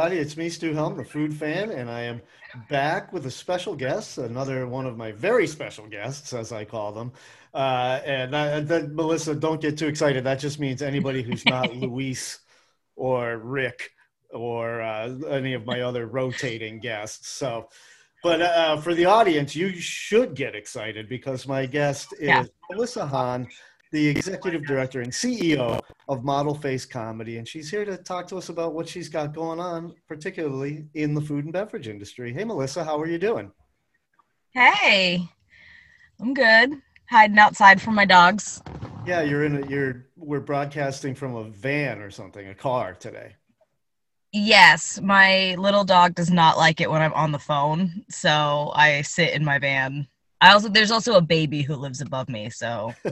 everybody. 0.00 0.22
It's 0.22 0.36
me, 0.38 0.48
Stu 0.48 0.72
Helm, 0.72 0.96
the 0.96 1.04
food 1.04 1.34
fan, 1.34 1.70
and 1.70 1.90
I 1.90 2.00
am 2.04 2.22
back 2.70 3.12
with 3.12 3.26
a 3.26 3.30
special 3.30 3.76
guest, 3.76 4.16
another 4.16 4.66
one 4.66 4.86
of 4.86 4.96
my 4.96 5.12
very 5.12 5.46
special 5.46 5.86
guests, 5.86 6.32
as 6.32 6.52
I 6.52 6.64
call 6.64 6.92
them. 6.92 7.12
Uh, 7.52 8.00
and 8.06 8.32
that, 8.32 8.92
Melissa, 8.92 9.34
don't 9.34 9.60
get 9.60 9.76
too 9.76 9.88
excited. 9.88 10.24
That 10.24 10.38
just 10.38 10.58
means 10.58 10.80
anybody 10.80 11.22
who's 11.22 11.44
not 11.44 11.76
Luis 11.76 12.38
or 12.96 13.36
Rick 13.36 13.90
or 14.30 14.80
uh, 14.80 15.14
any 15.28 15.52
of 15.52 15.66
my 15.66 15.82
other 15.82 16.06
rotating 16.06 16.80
guests. 16.80 17.28
So, 17.28 17.68
but 18.22 18.40
uh, 18.40 18.78
for 18.78 18.94
the 18.94 19.04
audience, 19.04 19.54
you 19.54 19.68
should 19.70 20.34
get 20.34 20.54
excited 20.54 21.10
because 21.10 21.46
my 21.46 21.66
guest 21.66 22.14
is 22.14 22.28
yeah. 22.28 22.44
Melissa 22.70 23.06
Hahn 23.06 23.48
the 23.92 24.08
executive 24.08 24.64
director 24.64 25.00
and 25.00 25.10
CEO 25.10 25.80
of 26.08 26.24
Model 26.24 26.54
Face 26.54 26.84
Comedy, 26.84 27.38
and 27.38 27.46
she's 27.46 27.70
here 27.70 27.84
to 27.84 27.96
talk 27.96 28.26
to 28.28 28.36
us 28.36 28.48
about 28.48 28.72
what 28.72 28.88
she's 28.88 29.08
got 29.08 29.34
going 29.34 29.58
on, 29.58 29.94
particularly 30.06 30.86
in 30.94 31.14
the 31.14 31.20
food 31.20 31.44
and 31.44 31.52
beverage 31.52 31.88
industry. 31.88 32.32
Hey, 32.32 32.44
Melissa, 32.44 32.84
how 32.84 32.98
are 33.00 33.08
you 33.08 33.18
doing? 33.18 33.50
Hey, 34.50 35.28
I'm 36.20 36.34
good. 36.34 36.74
Hiding 37.08 37.38
outside 37.38 37.80
from 37.82 37.94
my 37.94 38.04
dogs. 38.04 38.62
Yeah, 39.06 39.22
you're 39.22 39.44
in 39.44 39.64
a, 39.64 39.66
you're 39.66 40.06
we're 40.16 40.40
broadcasting 40.40 41.14
from 41.14 41.34
a 41.34 41.44
van 41.44 42.00
or 42.00 42.10
something, 42.10 42.46
a 42.48 42.54
car 42.54 42.94
today. 42.94 43.34
Yes, 44.32 45.00
my 45.02 45.56
little 45.56 45.82
dog 45.82 46.14
does 46.14 46.30
not 46.30 46.56
like 46.56 46.80
it 46.80 46.88
when 46.88 47.02
I'm 47.02 47.12
on 47.14 47.32
the 47.32 47.38
phone, 47.38 48.04
so 48.08 48.70
I 48.74 49.02
sit 49.02 49.34
in 49.34 49.44
my 49.44 49.58
van 49.58 50.06
I 50.42 50.52
also 50.52 50.68
there's 50.68 50.90
also 50.90 51.16
a 51.16 51.20
baby 51.20 51.60
who 51.60 51.74
lives 51.74 52.00
above 52.00 52.28
me, 52.30 52.48
so 52.48 52.94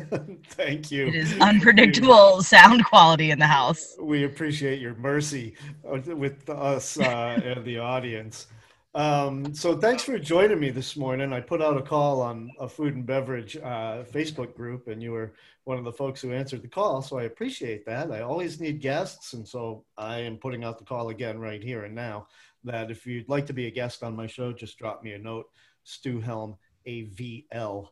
thank 0.48 0.90
you. 0.90 1.08
It 1.08 1.14
is 1.14 1.38
unpredictable 1.40 2.42
sound 2.42 2.84
quality 2.86 3.30
in 3.30 3.38
the 3.38 3.46
house. 3.46 3.96
We 4.00 4.24
appreciate 4.24 4.80
your 4.80 4.94
mercy 4.94 5.54
uh, 5.86 6.00
with 6.16 6.48
us 6.48 6.98
uh, 6.98 7.40
and 7.44 7.64
the 7.64 7.78
audience. 7.78 8.46
Um, 8.94 9.54
so 9.54 9.76
thanks 9.76 10.02
for 10.02 10.18
joining 10.18 10.58
me 10.58 10.70
this 10.70 10.96
morning. 10.96 11.34
I 11.34 11.40
put 11.40 11.60
out 11.60 11.76
a 11.76 11.82
call 11.82 12.22
on 12.22 12.50
a 12.58 12.66
food 12.66 12.94
and 12.94 13.04
beverage 13.04 13.58
uh, 13.58 14.04
Facebook 14.10 14.54
group, 14.56 14.88
and 14.88 15.02
you 15.02 15.12
were 15.12 15.34
one 15.64 15.76
of 15.76 15.84
the 15.84 15.92
folks 15.92 16.22
who 16.22 16.32
answered 16.32 16.62
the 16.62 16.68
call. 16.68 17.02
So 17.02 17.18
I 17.18 17.24
appreciate 17.24 17.84
that. 17.84 18.10
I 18.10 18.22
always 18.22 18.58
need 18.58 18.80
guests, 18.80 19.34
and 19.34 19.46
so 19.46 19.84
I 19.98 20.20
am 20.20 20.38
putting 20.38 20.64
out 20.64 20.78
the 20.78 20.84
call 20.84 21.10
again 21.10 21.38
right 21.38 21.62
here 21.62 21.84
and 21.84 21.94
now. 21.94 22.26
That 22.64 22.90
if 22.90 23.06
you'd 23.06 23.28
like 23.28 23.46
to 23.46 23.52
be 23.52 23.66
a 23.66 23.70
guest 23.70 24.02
on 24.02 24.16
my 24.16 24.26
show, 24.26 24.52
just 24.52 24.78
drop 24.78 25.04
me 25.04 25.12
a 25.12 25.18
note. 25.18 25.46
Stu 25.84 26.20
Helm 26.20 26.56
avl 26.88 27.88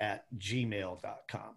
at 0.00 0.24
gmail.com. 0.38 1.54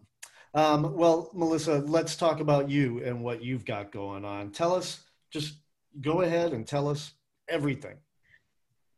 Um, 0.53 0.95
well, 0.95 1.29
Melissa, 1.33 1.79
let's 1.79 2.15
talk 2.15 2.39
about 2.39 2.69
you 2.69 3.03
and 3.03 3.23
what 3.23 3.43
you've 3.43 3.65
got 3.65 3.91
going 3.91 4.25
on. 4.25 4.51
Tell 4.51 4.73
us, 4.73 5.01
just 5.29 5.55
go 6.01 6.21
ahead 6.21 6.53
and 6.53 6.65
tell 6.65 6.87
us 6.87 7.13
everything. 7.47 7.97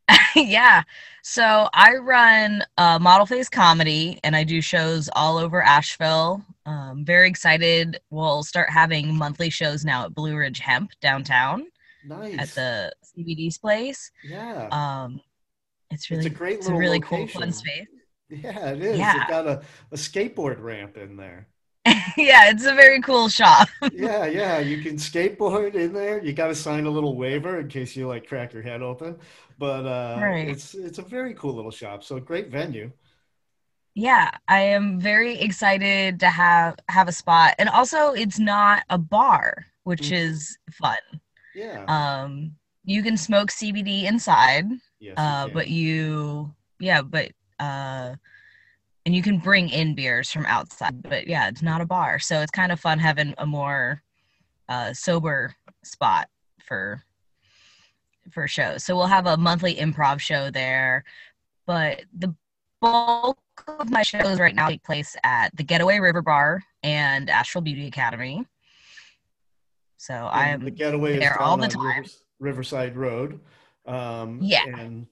yeah. 0.36 0.84
So 1.24 1.68
I 1.74 1.96
run 1.96 2.64
uh, 2.78 3.00
Model 3.00 3.26
Face 3.26 3.50
Comedy 3.50 4.20
and 4.24 4.36
I 4.36 4.44
do 4.44 4.62
shows 4.62 5.10
all 5.14 5.38
over 5.38 5.62
Asheville. 5.62 6.44
Um, 6.66 7.04
very 7.04 7.28
excited. 7.28 8.00
We'll 8.10 8.44
start 8.44 8.70
having 8.70 9.16
monthly 9.16 9.50
shows 9.50 9.84
now 9.84 10.06
at 10.06 10.16
Blue 10.16 10.36
Ridge 10.36 10.60
Hemp 10.60 10.92
downtown. 11.02 11.68
Nice. 12.06 12.40
At 12.40 12.50
the 12.50 12.94
CBD's 13.06 13.58
place. 13.58 14.12
Yeah. 14.24 14.68
Um, 14.72 15.22
it's 15.92 16.10
really 16.10 16.26
it's 16.26 16.34
a 16.34 16.38
great 16.38 16.58
it's 16.60 16.68
a 16.68 16.74
really 16.74 17.00
location. 17.00 17.28
cool 17.28 17.42
fun 17.42 17.52
space. 17.52 17.88
Yeah, 18.30 18.70
it 18.70 18.82
is. 18.82 18.98
Yeah. 18.98 19.24
It 19.24 19.28
got 19.28 19.48
a, 19.48 19.62
a 19.92 19.96
skateboard 19.96 20.62
ramp 20.62 20.98
in 20.98 21.18
there. 21.18 21.48
yeah, 21.86 22.50
it's 22.50 22.66
a 22.66 22.74
very 22.76 23.02
cool 23.02 23.28
shop. 23.28 23.68
yeah, 23.94 24.26
yeah. 24.26 24.60
You 24.60 24.82
can 24.82 24.96
skateboard 24.96 25.74
in 25.74 25.94
there. 25.94 26.24
You 26.24 26.32
got 26.32 26.48
to 26.48 26.56
sign 26.56 26.86
a 26.86 26.90
little 26.90 27.18
waiver 27.18 27.60
in 27.60 27.68
case 27.68 27.96
you 27.96 28.08
like 28.08 28.28
crack 28.28 28.54
your 28.54 28.62
head 28.62 28.82
open. 28.82 29.18
But 29.58 29.86
uh, 29.86 30.20
right. 30.22 30.48
it's 30.48 30.74
it's 30.76 31.00
a 31.00 31.02
very 31.02 31.34
cool 31.34 31.54
little 31.54 31.72
shop. 31.72 32.04
So 32.04 32.20
great 32.20 32.50
venue. 32.50 32.92
Yeah, 33.96 34.30
I 34.48 34.62
am 34.62 35.02
very 35.02 35.40
excited 35.40 36.20
to 36.22 36.30
have 36.30 36.76
have 36.88 37.08
a 37.08 37.12
spot, 37.12 37.56
and 37.60 37.68
also 37.68 38.12
it's 38.12 38.40
not 38.40 38.84
a 38.90 38.98
bar, 38.98 39.66
which 39.84 40.04
mm-hmm. 40.04 40.16
is 40.16 40.58
fun. 40.72 40.98
Yeah. 41.56 41.84
Um, 41.86 42.54
you 42.86 43.04
can 43.04 43.18
smoke 43.18 43.50
CBD 43.50 44.04
inside. 44.04 44.66
Yes, 45.02 45.16
uh, 45.18 45.50
but 45.50 45.68
you, 45.68 46.54
yeah, 46.80 47.02
but 47.02 47.32
uh, 47.60 48.16
and 49.06 49.16
you 49.16 49.24
can 49.24 49.40
bring 49.40 49.70
in 49.70 49.96
beers 49.96 50.32
from 50.32 50.46
outside. 50.46 51.02
But 51.02 51.28
yeah, 51.28 51.48
it's 51.48 51.64
not 51.64 51.82
a 51.82 51.86
bar, 51.86 52.20
so 52.20 52.42
it's 52.42 52.52
kind 52.52 52.72
of 52.72 52.80
fun 52.80 53.00
having 53.00 53.34
a 53.40 53.46
more 53.48 54.04
uh, 54.70 54.94
sober 54.94 55.56
spot 55.84 56.30
for 56.60 57.04
for 58.32 58.48
shows. 58.48 58.84
So 58.84 58.96
we'll 58.96 59.08
have 59.08 59.26
a 59.26 59.38
monthly 59.38 59.74
improv 59.76 60.20
show 60.20 60.52
there, 60.52 61.04
but 61.66 62.04
the 62.16 62.36
bulk 62.80 63.40
of 63.80 63.90
my 63.90 64.04
shows 64.04 64.40
right 64.40 64.54
now 64.54 64.68
take 64.68 64.84
place 64.84 65.16
at 65.24 65.56
the 65.58 65.64
Getaway 65.64 66.00
River 66.00 66.22
Bar 66.22 66.64
and 66.84 67.28
Asheville 67.28 67.64
Beauty 67.64 67.88
Academy. 67.88 68.46
So 69.98 70.14
I'm 70.32 70.64
the 70.64 70.72
Getaway 70.72 71.18
there 71.18 71.40
all 71.42 71.58
the 71.58 71.68
time. 71.68 72.06
Riverside 72.40 72.96
Road. 72.96 73.40
Um, 73.86 74.40
yeah. 74.42 74.66
And 74.66 75.08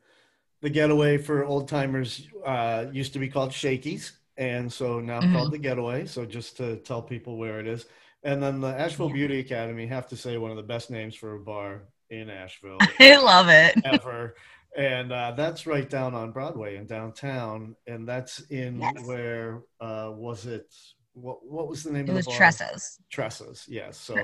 the 0.61 0.69
getaway 0.69 1.17
for 1.17 1.45
old 1.45 1.67
timers 1.67 2.27
uh, 2.45 2.85
used 2.91 3.13
to 3.13 3.19
be 3.19 3.29
called 3.29 3.53
Shakey's, 3.53 4.13
and 4.37 4.71
so 4.71 4.99
now 4.99 5.19
mm-hmm. 5.19 5.33
called 5.33 5.51
the 5.51 5.57
Getaway. 5.57 6.05
So 6.05 6.25
just 6.25 6.57
to 6.57 6.77
tell 6.77 7.01
people 7.01 7.37
where 7.37 7.59
it 7.59 7.67
is. 7.67 7.85
And 8.23 8.41
then 8.43 8.59
the 8.59 8.67
Asheville 8.67 9.07
yeah. 9.07 9.13
Beauty 9.13 9.39
Academy, 9.39 9.85
have 9.87 10.07
to 10.09 10.17
say 10.17 10.37
one 10.37 10.51
of 10.51 10.57
the 10.57 10.63
best 10.63 10.89
names 10.89 11.15
for 11.15 11.35
a 11.35 11.39
bar 11.39 11.83
in 12.09 12.29
Asheville. 12.29 12.77
I 12.99 13.17
love 13.17 13.47
it. 13.49 13.75
Ever. 13.85 14.35
And 14.77 15.11
uh, 15.11 15.33
that's 15.35 15.65
right 15.65 15.89
down 15.89 16.13
on 16.13 16.31
Broadway 16.31 16.75
in 16.75 16.85
downtown. 16.85 17.75
And 17.87 18.07
that's 18.07 18.39
in 18.49 18.79
yes. 18.79 18.93
where 19.05 19.61
uh, 19.79 20.11
was 20.13 20.45
it? 20.45 20.73
What, 21.13 21.45
what 21.45 21.67
was 21.67 21.83
the 21.83 21.91
name 21.91 22.05
it 22.05 22.09
of 22.09 22.15
the 22.17 22.23
bar? 22.23 22.35
Tressa's. 22.35 22.99
Tressa's, 23.09 23.65
yes. 23.67 23.97
So 23.97 24.15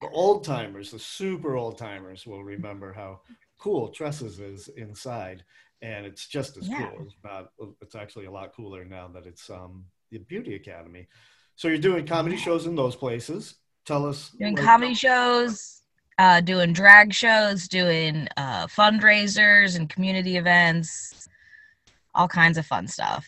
the 0.00 0.08
old 0.08 0.44
timers, 0.44 0.90
the 0.90 0.98
super 0.98 1.56
old 1.56 1.78
timers, 1.78 2.26
will 2.26 2.44
remember 2.44 2.92
how 2.92 3.20
cool 3.58 3.88
Tressa's 3.88 4.40
is 4.40 4.68
inside, 4.76 5.44
and 5.82 6.06
it's 6.06 6.26
just 6.26 6.56
as 6.56 6.68
yeah. 6.68 6.90
cool. 6.90 7.06
It's 7.06 7.16
not. 7.24 7.48
It's 7.80 7.94
actually 7.94 8.26
a 8.26 8.30
lot 8.30 8.54
cooler 8.54 8.84
now 8.84 9.08
that 9.08 9.26
it's 9.26 9.50
um, 9.50 9.84
the 10.10 10.18
Beauty 10.18 10.54
Academy. 10.54 11.08
So 11.56 11.68
you're 11.68 11.78
doing 11.78 12.06
comedy 12.06 12.36
shows 12.36 12.66
in 12.66 12.74
those 12.74 12.96
places. 12.96 13.56
Tell 13.84 14.06
us. 14.06 14.30
Doing 14.30 14.56
comedy 14.56 14.94
shows, 14.94 15.82
uh, 16.18 16.40
doing 16.40 16.72
drag 16.72 17.12
shows, 17.12 17.68
doing 17.68 18.28
uh, 18.36 18.66
fundraisers 18.66 19.76
and 19.76 19.88
community 19.88 20.36
events, 20.36 21.28
all 22.14 22.28
kinds 22.28 22.58
of 22.58 22.66
fun 22.66 22.86
stuff. 22.86 23.26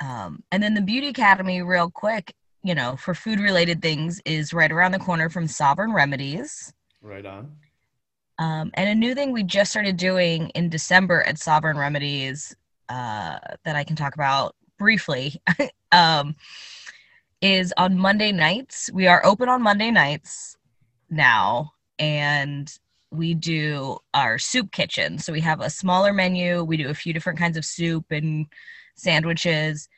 Um, 0.00 0.42
and 0.52 0.62
then 0.62 0.74
the 0.74 0.82
Beauty 0.82 1.08
Academy, 1.08 1.62
real 1.62 1.90
quick, 1.90 2.34
you 2.62 2.74
know, 2.74 2.96
for 2.96 3.14
food 3.14 3.40
related 3.40 3.80
things, 3.82 4.20
is 4.24 4.52
right 4.52 4.70
around 4.70 4.92
the 4.92 4.98
corner 4.98 5.28
from 5.28 5.46
Sovereign 5.46 5.92
Remedies. 5.92 6.72
Right 7.02 7.26
on. 7.26 7.56
Um, 8.38 8.70
and 8.74 8.88
a 8.88 8.94
new 8.94 9.14
thing 9.14 9.32
we 9.32 9.44
just 9.44 9.70
started 9.70 9.96
doing 9.96 10.48
in 10.50 10.68
December 10.68 11.22
at 11.22 11.38
Sovereign 11.38 11.76
Remedies 11.76 12.54
uh, 12.88 13.38
that 13.64 13.76
I 13.76 13.84
can 13.84 13.96
talk 13.96 14.14
about 14.14 14.54
briefly 14.78 15.40
um, 15.92 16.34
is 17.40 17.72
on 17.76 17.96
Monday 17.96 18.32
nights. 18.32 18.90
We 18.92 19.06
are 19.06 19.24
open 19.24 19.48
on 19.48 19.62
Monday 19.62 19.90
nights 19.90 20.56
now, 21.10 21.72
and 21.98 22.72
we 23.10 23.34
do 23.34 23.98
our 24.12 24.38
soup 24.38 24.72
kitchen. 24.72 25.18
So 25.18 25.32
we 25.32 25.40
have 25.40 25.60
a 25.60 25.70
smaller 25.70 26.12
menu. 26.12 26.64
We 26.64 26.76
do 26.76 26.88
a 26.88 26.94
few 26.94 27.12
different 27.12 27.38
kinds 27.38 27.56
of 27.56 27.64
soup 27.64 28.06
and 28.10 28.46
sandwiches, 28.96 29.88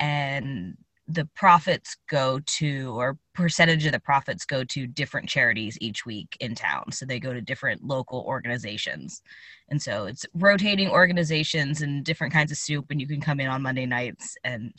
and 0.00 0.76
the 1.06 1.26
profits 1.34 1.96
go 2.08 2.40
to 2.46 2.94
or 2.98 3.18
percentage 3.34 3.84
of 3.84 3.92
the 3.92 4.00
profits 4.00 4.46
go 4.46 4.64
to 4.64 4.86
different 4.86 5.28
charities 5.28 5.76
each 5.80 6.06
week 6.06 6.36
in 6.40 6.54
town. 6.54 6.90
So 6.92 7.04
they 7.04 7.20
go 7.20 7.32
to 7.34 7.42
different 7.42 7.84
local 7.84 8.20
organizations. 8.26 9.22
And 9.68 9.80
so 9.80 10.06
it's 10.06 10.24
rotating 10.34 10.88
organizations 10.88 11.82
and 11.82 12.04
different 12.04 12.32
kinds 12.32 12.52
of 12.52 12.58
soup 12.58 12.86
and 12.90 13.00
you 13.00 13.06
can 13.06 13.20
come 13.20 13.40
in 13.40 13.48
on 13.48 13.62
monday 13.62 13.86
nights 13.86 14.36
and 14.44 14.72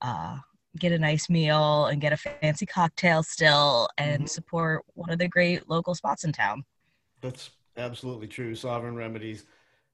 uh, 0.00 0.38
get 0.78 0.92
a 0.92 0.98
nice 0.98 1.28
meal 1.28 1.86
and 1.86 2.00
get 2.00 2.12
a 2.12 2.16
fancy 2.16 2.66
cocktail 2.66 3.22
still 3.22 3.88
and 3.98 4.22
mm-hmm. 4.22 4.26
support 4.26 4.84
one 4.94 5.10
of 5.10 5.18
the 5.18 5.28
great 5.28 5.68
local 5.68 5.94
spots 5.94 6.24
in 6.24 6.32
town. 6.32 6.64
That's 7.20 7.50
absolutely 7.76 8.26
true. 8.26 8.54
Sovereign 8.54 8.96
remedies 8.96 9.44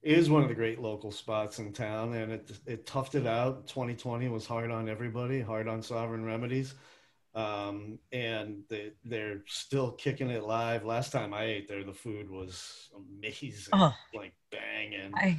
is 0.03 0.31
one 0.31 0.43
of 0.43 0.49
the 0.49 0.55
great 0.55 0.81
local 0.81 1.11
spots 1.11 1.59
in 1.59 1.73
town, 1.73 2.15
and 2.15 2.33
it 2.33 2.51
it 2.67 2.87
toughed 2.87 3.15
it 3.15 3.27
out. 3.27 3.67
2020 3.67 4.29
was 4.29 4.47
hard 4.47 4.71
on 4.71 4.89
everybody, 4.89 5.41
hard 5.41 5.69
on 5.69 5.83
Sovereign 5.83 6.25
Remedies, 6.25 6.75
um, 7.35 7.99
and 8.13 8.63
they 8.69 8.93
they're 9.05 9.43
still 9.47 9.93
kicking 9.93 10.31
it 10.31 10.45
live. 10.45 10.85
Last 10.85 11.13
time 11.13 11.35
I 11.35 11.45
ate 11.45 11.69
there, 11.69 11.85
the 11.85 11.93
food 11.93 12.31
was 12.31 12.91
amazing, 12.97 13.71
oh, 13.73 13.95
like 14.15 14.35
banging. 14.51 15.13
I, 15.15 15.39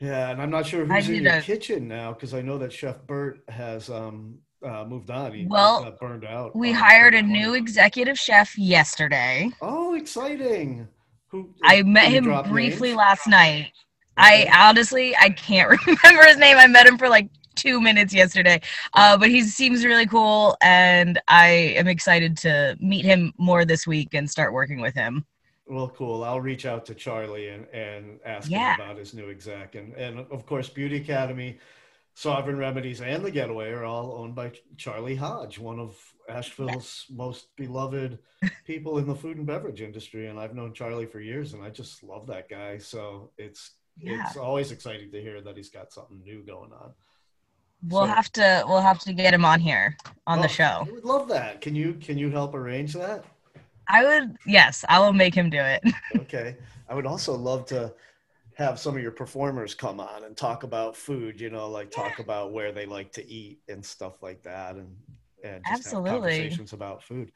yeah, 0.00 0.30
and 0.30 0.42
I'm 0.42 0.50
not 0.50 0.66
sure 0.66 0.84
who's 0.84 1.08
in 1.08 1.22
your 1.22 1.34
a, 1.34 1.40
kitchen 1.40 1.88
now 1.88 2.12
because 2.12 2.34
I 2.34 2.42
know 2.42 2.58
that 2.58 2.72
Chef 2.72 3.06
Bert 3.06 3.42
has 3.48 3.88
um, 3.88 4.38
uh, 4.62 4.84
moved 4.84 5.10
on. 5.10 5.32
He 5.32 5.46
well, 5.46 5.84
got 5.84 5.98
burned 5.98 6.24
out. 6.24 6.54
We 6.54 6.72
hired 6.72 7.14
a 7.14 7.22
new 7.22 7.54
executive 7.54 8.18
chef 8.18 8.58
yesterday. 8.58 9.50
Oh, 9.62 9.94
exciting! 9.94 10.88
Who? 11.34 11.50
I 11.64 11.82
met 11.82 12.12
him 12.12 12.24
briefly 12.48 12.90
names? 12.90 12.98
last 12.98 13.26
night. 13.26 13.72
Okay. 14.16 14.48
I 14.48 14.68
honestly 14.68 15.16
I 15.16 15.30
can't 15.30 15.68
remember 15.86 16.24
his 16.26 16.36
name. 16.36 16.56
I 16.56 16.68
met 16.68 16.86
him 16.86 16.96
for 16.96 17.08
like 17.08 17.28
two 17.56 17.80
minutes 17.80 18.14
yesterday. 18.14 18.60
Uh, 18.92 19.16
but 19.16 19.30
he 19.30 19.42
seems 19.42 19.84
really 19.84 20.06
cool, 20.06 20.56
and 20.62 21.20
I 21.26 21.46
am 21.76 21.88
excited 21.88 22.36
to 22.38 22.76
meet 22.80 23.04
him 23.04 23.32
more 23.36 23.64
this 23.64 23.84
week 23.84 24.14
and 24.14 24.30
start 24.30 24.52
working 24.52 24.80
with 24.80 24.94
him. 24.94 25.24
Well, 25.66 25.88
cool. 25.88 26.22
I'll 26.22 26.40
reach 26.40 26.66
out 26.66 26.84
to 26.86 26.94
Charlie 26.94 27.48
and, 27.48 27.66
and 27.72 28.20
ask 28.24 28.48
Yeah. 28.50 28.74
him 28.76 28.80
about 28.82 28.98
his 28.98 29.12
new 29.14 29.30
exec. 29.30 29.74
And, 29.74 29.92
and 29.94 30.20
of 30.30 30.46
course, 30.46 30.68
Beauty 30.68 30.98
Academy, 30.98 31.58
Sovereign 32.18 32.56
Remedies, 32.56 33.00
and 33.00 33.24
The 33.24 33.30
Getaway 33.30 33.70
are 33.72 33.84
all 33.84 34.12
owned 34.18 34.36
by 34.36 34.52
Charlie 34.76 35.16
Hodge, 35.16 35.58
one 35.58 35.80
of 35.80 35.96
Asheville's 36.28 37.06
most 37.10 37.54
beloved 37.56 38.20
people 38.64 38.98
in 38.98 39.06
the 39.06 39.14
food 39.16 39.36
and 39.36 39.46
beverage 39.46 39.80
industry. 39.82 40.28
And 40.28 40.38
I've 40.38 40.54
known 40.54 40.72
Charlie 40.72 41.06
for 41.06 41.20
years, 41.20 41.54
and 41.54 41.62
I 41.62 41.70
just 41.70 42.04
love 42.04 42.28
that 42.28 42.48
guy. 42.48 42.78
So 42.78 43.30
it's 43.36 43.72
Yeah. 43.98 44.24
it's 44.26 44.36
always 44.36 44.70
exciting 44.70 45.10
to 45.10 45.20
hear 45.20 45.40
that 45.40 45.56
he's 45.56 45.70
got 45.70 45.92
something 45.92 46.22
new 46.22 46.44
going 46.44 46.72
on. 46.72 46.94
We'll 47.88 48.02
So- 48.06 48.14
have 48.14 48.32
to 48.32 48.64
we'll 48.66 48.80
have 48.80 49.00
to 49.00 49.12
get 49.12 49.34
him 49.34 49.44
on 49.44 49.60
here 49.60 49.96
on 50.26 50.38
Oh, 50.38 50.42
the 50.42 50.48
show. 50.48 50.86
I 50.86 50.90
would 50.92 51.04
love 51.04 51.28
that. 51.28 51.60
Can 51.60 51.74
you 51.74 51.94
can 51.94 52.16
you 52.16 52.30
help 52.30 52.54
arrange 52.54 52.92
that? 52.94 53.24
I 53.88 54.04
would 54.04 54.36
yes, 54.46 54.84
I 54.88 55.00
will 55.00 55.12
make 55.12 55.34
him 55.34 55.50
do 55.50 55.58
it. 55.60 55.82
okay. 56.16 56.56
I 56.88 56.94
would 56.94 57.06
also 57.06 57.34
love 57.34 57.66
to 57.66 57.92
have 58.54 58.78
some 58.78 58.96
of 58.96 59.02
your 59.02 59.10
performers 59.12 59.74
come 59.74 60.00
on 60.00 60.24
and 60.24 60.36
talk 60.36 60.62
about 60.62 60.96
food, 60.96 61.40
you 61.40 61.50
know, 61.50 61.68
like 61.70 61.90
talk 61.90 62.18
about 62.20 62.52
where 62.52 62.72
they 62.72 62.86
like 62.86 63.12
to 63.12 63.26
eat 63.28 63.60
and 63.68 63.84
stuff 63.84 64.22
like 64.22 64.42
that 64.42 64.76
and 64.76 64.96
and 65.42 65.66
Absolutely. 65.68 66.06
conversations 66.06 66.72
about 66.72 67.02
food. 67.02 67.30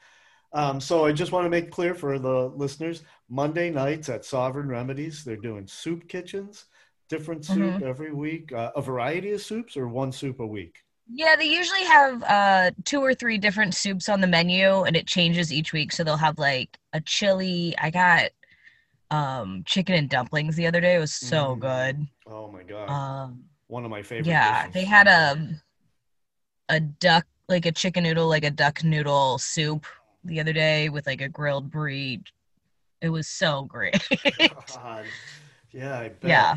Um, 0.53 0.81
so 0.81 1.06
I 1.06 1.12
just 1.12 1.32
want 1.32 1.47
to 1.47 1.50
make 1.50 1.70
clear 1.70 1.94
for 1.94 2.19
the 2.19 2.49
listeners, 2.56 3.05
Monday 3.29 3.70
nights 3.70 4.09
at 4.09 4.25
Sovereign 4.25 4.69
Remedies, 4.69 5.25
they're 5.25 5.37
doing 5.37 5.67
soup 5.67 6.09
kitchens, 6.09 6.67
different 7.09 7.44
soup 7.44 7.81
Mhm. 7.81 7.82
every 7.82 8.12
week, 8.12 8.53
uh, 8.53 8.73
a 8.76 8.82
variety 8.82 9.32
of 9.32 9.43
soups 9.43 9.76
or 9.76 9.88
one 9.88 10.12
soup 10.12 10.41
a 10.41 10.47
week. 10.47 10.79
Yeah, 11.11 11.37
they 11.37 11.47
usually 11.47 11.85
have 11.85 12.23
uh 12.25 12.71
two 12.85 13.00
or 13.00 13.14
three 13.14 13.38
different 13.38 13.75
soups 13.75 14.09
on 14.09 14.21
the 14.21 14.26
menu 14.26 14.82
and 14.85 14.94
it 14.97 15.06
changes 15.06 15.53
each 15.53 15.73
week. 15.73 15.91
So 15.93 16.05
they'll 16.05 16.17
have 16.19 16.38
like 16.38 16.79
a 16.93 17.00
chili. 17.00 17.75
I 17.79 17.91
got 17.91 18.31
um 19.10 19.62
chicken 19.66 19.94
and 19.94 20.08
dumplings 20.10 20.56
the 20.56 20.66
other 20.66 20.81
day. 20.81 20.96
It 20.96 20.99
was 21.00 21.14
so 21.14 21.56
Mm. 21.56 21.60
good. 21.60 22.06
Oh 22.26 22.50
my 22.50 22.62
God. 22.62 22.88
Um 22.90 23.44
One 23.69 23.84
of 23.84 23.90
my 23.90 24.02
favorite 24.02 24.26
yeah, 24.26 24.62
dishes. 24.66 24.75
they 24.75 24.84
had 24.84 25.06
a 25.06 25.60
a 26.69 26.81
duck 26.81 27.26
like 27.49 27.64
a 27.66 27.72
chicken 27.72 28.02
noodle, 28.05 28.28
like 28.28 28.44
a 28.44 28.50
duck 28.50 28.84
noodle 28.84 29.38
soup 29.38 29.87
the 30.25 30.38
other 30.40 30.52
day 30.52 30.88
with 30.90 31.06
like 31.06 31.20
a 31.22 31.28
grilled 31.28 31.70
brie. 31.70 32.20
It 33.00 33.08
was 33.08 33.26
so 33.28 33.62
great. 33.64 34.06
God. 34.75 35.05
Yeah, 35.70 35.99
I 35.99 36.08
bet. 36.08 36.28
yeah. 36.31 36.56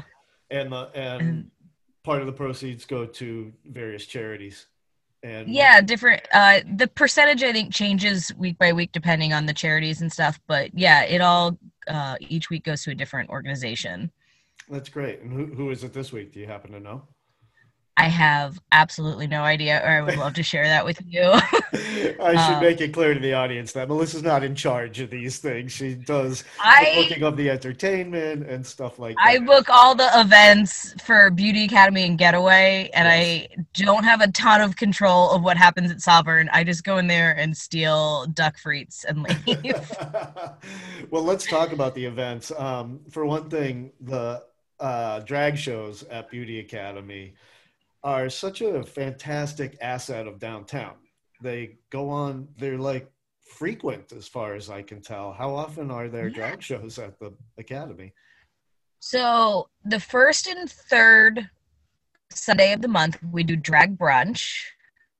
and 0.50 0.71
the 0.71 0.89
and 0.95 1.21
And- 1.21 1.51
part 2.04 2.19
of 2.19 2.25
the 2.25 2.33
proceeds 2.33 2.83
go 2.86 3.06
to 3.06 3.54
various 3.63 4.06
charities 4.07 4.65
and 5.24 5.47
Yeah, 5.47 5.81
different. 5.81 6.24
Uh, 6.33 6.62
the 6.75 6.88
percentage 6.88 7.44
I 7.44 7.54
think 7.54 7.71
changes 7.71 8.33
week 8.36 8.57
by 8.57 8.74
week 8.74 8.92
depending 8.92 9.33
on 9.33 9.45
the 9.45 9.54
charities 9.54 10.01
and 10.01 10.12
stuff. 10.12 10.39
But 10.47 10.71
yeah, 10.77 11.04
it 11.04 11.21
all 11.21 11.57
uh, 11.88 12.16
each 12.19 12.50
week 12.50 12.63
goes 12.63 12.83
to 12.83 12.92
a 12.92 12.95
different 12.95 13.30
organization. 13.30 14.12
that's 14.69 14.89
great. 14.89 15.22
And 15.22 15.31
who, 15.31 15.45
who 15.48 15.72
is 15.72 15.83
it 15.83 15.94
this 15.94 16.12
week? 16.12 16.33
Do 16.33 16.39
you 16.39 16.48
happen 16.48 16.72
to 16.72 16.80
know 16.80 17.04
I 17.98 18.06
have 18.06 18.60
absolutely 18.72 19.28
no 19.28 19.42
idea, 19.42 19.80
or 19.84 19.90
I 19.90 20.02
would 20.02 20.18
love 20.18 20.34
to 20.36 20.44
share 20.44 20.64
that 20.66 20.86
with 20.86 21.00
you. 21.06 21.22
i 22.22 22.32
should 22.48 22.56
Um, 22.56 22.64
make 22.64 22.82
it 22.82 22.94
clear 22.94 23.14
to 23.14 23.20
the 23.20 23.34
audience 23.34 23.72
that 23.74 23.88
melissa's 23.88 24.24
not 24.24 24.44
in 24.44 24.56
charge 24.56 25.00
of 25.00 25.10
these 25.10 25.38
things 25.40 25.72
she 25.72 25.96
does 25.96 26.44
the 26.44 26.48
I 26.64 26.94
booking 26.96 27.24
of 27.24 27.36
the 27.38 27.50
entertainment 27.50 28.48
and 28.48 28.66
stuff 28.66 29.00
like 29.00 29.16
that 29.16 29.26
I 29.28 29.40
book 29.40 29.70
all 29.70 29.96
the 29.96 30.10
events 30.16 30.94
for 31.04 31.30
Beauty 31.32 31.66
Academy 31.66 32.04
and 32.06 32.18
Getaway, 32.18 32.90
and 32.94 33.08
I 33.08 33.48
don't 33.74 34.04
have 34.04 34.22
a 34.22 34.32
ton 34.32 34.62
of 34.62 34.76
control 34.76 35.32
of 35.32 35.44
what 35.44 35.58
happens 35.58 35.92
at 35.92 36.02
Sovereign. 36.02 36.50
I 36.54 36.64
just 36.64 36.84
go 36.84 36.98
in 36.98 37.08
there 37.08 37.32
and 37.38 37.56
steal 37.56 38.26
duck 38.28 38.58
frites 38.58 39.04
and 39.06 39.24
leave. 39.48 39.92
well 41.10 41.24
let's 41.24 41.46
talk 41.46 41.72
about 41.72 41.96
the 41.96 42.06
events 42.06 42.52
um, 42.58 43.00
for 43.10 43.26
one 43.26 43.50
thing 43.50 43.92
the 44.02 44.44
uh, 44.80 45.20
drag 45.20 45.58
shows 45.58 46.04
at 46.04 46.30
beauty 46.30 46.60
academy 46.60 47.34
are 48.03 48.30
such 48.30 48.62
a 48.62 48.83
fantastic 48.83 49.77
asset 49.81 50.27
of 50.27 50.39
downtown. 50.39 50.95
They 51.42 51.77
go 51.89 52.09
on 52.09 52.48
they're 52.57 52.77
like 52.77 53.12
frequent 53.45 54.13
as 54.13 54.27
far 54.27 54.56
as 54.56 54.69
i 54.69 54.81
can 54.81 55.01
tell. 55.01 55.33
How 55.33 55.53
often 55.53 55.92
are 55.92 56.07
there 56.07 56.30
Yeah. 56.30 56.36
drag 56.36 56.62
shows 56.63 56.98
at 57.00 57.19
the 57.19 57.33
academy? 57.57 58.13
So 59.00 59.68
the 59.83 60.00
first 60.00 60.48
and 60.48 60.69
third 60.69 61.50
Sunday 62.31 62.71
of 62.74 62.81
the 62.81 62.88
month, 62.88 63.18
we 63.31 63.44
do 63.44 63.56
drag 63.56 63.98
brunch. 63.98 64.63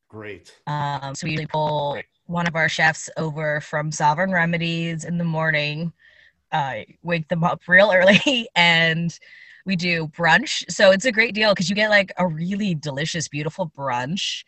great. 0.08 0.54
Um, 0.68 1.16
so 1.16 1.26
we 1.26 1.32
usually 1.32 1.48
pull 1.48 2.00
one 2.26 2.48
of 2.48 2.56
our 2.56 2.70
chefs 2.70 3.10
over 3.18 3.60
from 3.62 3.92
Sovereign 3.92 4.32
Remedies 4.32 5.04
in 5.04 5.18
the 5.18 5.24
morning, 5.24 5.92
uh, 6.52 6.82
wake 7.02 7.28
them 7.28 7.44
up 7.44 7.62
real 7.68 7.92
early, 7.92 8.48
and 8.56 9.18
we 9.66 9.76
do 9.76 10.08
brunch. 10.08 10.70
So 10.70 10.92
it's 10.92 11.06
a 11.06 11.12
great 11.12 11.36
deal 11.36 11.54
because 11.54 11.70
you 11.70 11.76
get 11.76 11.90
like 11.90 12.12
a 12.18 12.28
really 12.28 12.76
delicious, 12.76 13.28
beautiful 13.28 13.70
brunch. 13.70 14.44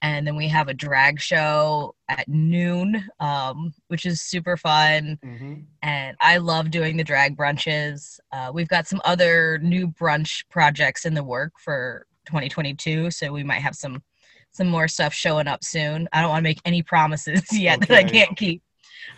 And 0.00 0.26
then 0.26 0.36
we 0.36 0.46
have 0.48 0.68
a 0.68 0.74
drag 0.74 1.20
show 1.20 1.94
at 2.08 2.28
noon, 2.28 3.04
um, 3.18 3.74
which 3.88 4.06
is 4.06 4.20
super 4.20 4.56
fun 4.56 5.18
hmm 5.22 5.54
and 5.82 6.16
I 6.20 6.38
love 6.38 6.70
doing 6.70 6.96
the 6.96 7.04
drag 7.04 7.36
brunches. 7.36 8.18
Uh, 8.32 8.50
we've 8.52 8.68
got 8.68 8.86
some 8.86 9.00
other 9.04 9.58
new 9.62 9.88
brunch 9.88 10.44
projects 10.50 11.04
in 11.04 11.14
the 11.14 11.22
work 11.22 11.52
for 11.58 12.06
2022, 12.26 13.10
so 13.10 13.32
we 13.32 13.44
might 13.44 13.62
have 13.62 13.74
some 13.74 14.02
some 14.50 14.68
more 14.68 14.88
stuff 14.88 15.12
showing 15.12 15.46
up 15.46 15.62
soon. 15.62 16.08
I 16.12 16.20
don't 16.20 16.30
want 16.30 16.40
to 16.40 16.48
make 16.48 16.60
any 16.64 16.82
promises 16.82 17.44
yet 17.52 17.80
that 17.80 17.90
I 17.90 18.02
can't 18.02 18.36
keep. 18.36 18.62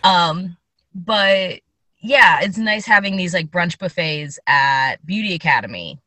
Um, 0.02 0.56
but 0.94 1.60
yeah, 2.00 2.40
it's 2.40 2.58
nice 2.58 2.86
having 2.86 3.16
these 3.16 3.34
like 3.34 3.50
brunch 3.50 3.78
buffets 3.78 4.38
at 4.46 4.96
Beauty 5.04 5.34
Academy, 5.34 5.98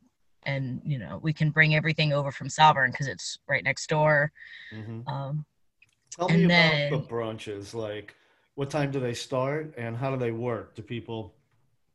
and 0.43 0.81
you 0.85 0.97
know 0.99 1.19
we 1.21 1.33
can 1.33 1.49
bring 1.51 1.75
everything 1.75 2.13
over 2.13 2.31
from 2.31 2.49
Sovereign 2.49 2.91
because 2.91 3.07
it's 3.07 3.37
right 3.47 3.63
next 3.63 3.87
door. 3.87 4.31
hmm 4.71 5.01
Um, 5.07 5.45
tell 6.09 6.29
me 6.29 6.35
And 6.35 6.45
about 6.45 6.71
then- 6.71 6.91
the 6.91 6.99
brunches. 6.99 7.73
Like 7.73 8.15
what 8.55 8.69
time 8.69 8.91
do 8.91 8.99
they 8.99 9.13
start 9.13 9.73
and 9.77 9.97
how 9.97 10.11
do 10.11 10.17
they 10.17 10.31
work? 10.31 10.75
Do 10.75 10.81
people 10.81 11.33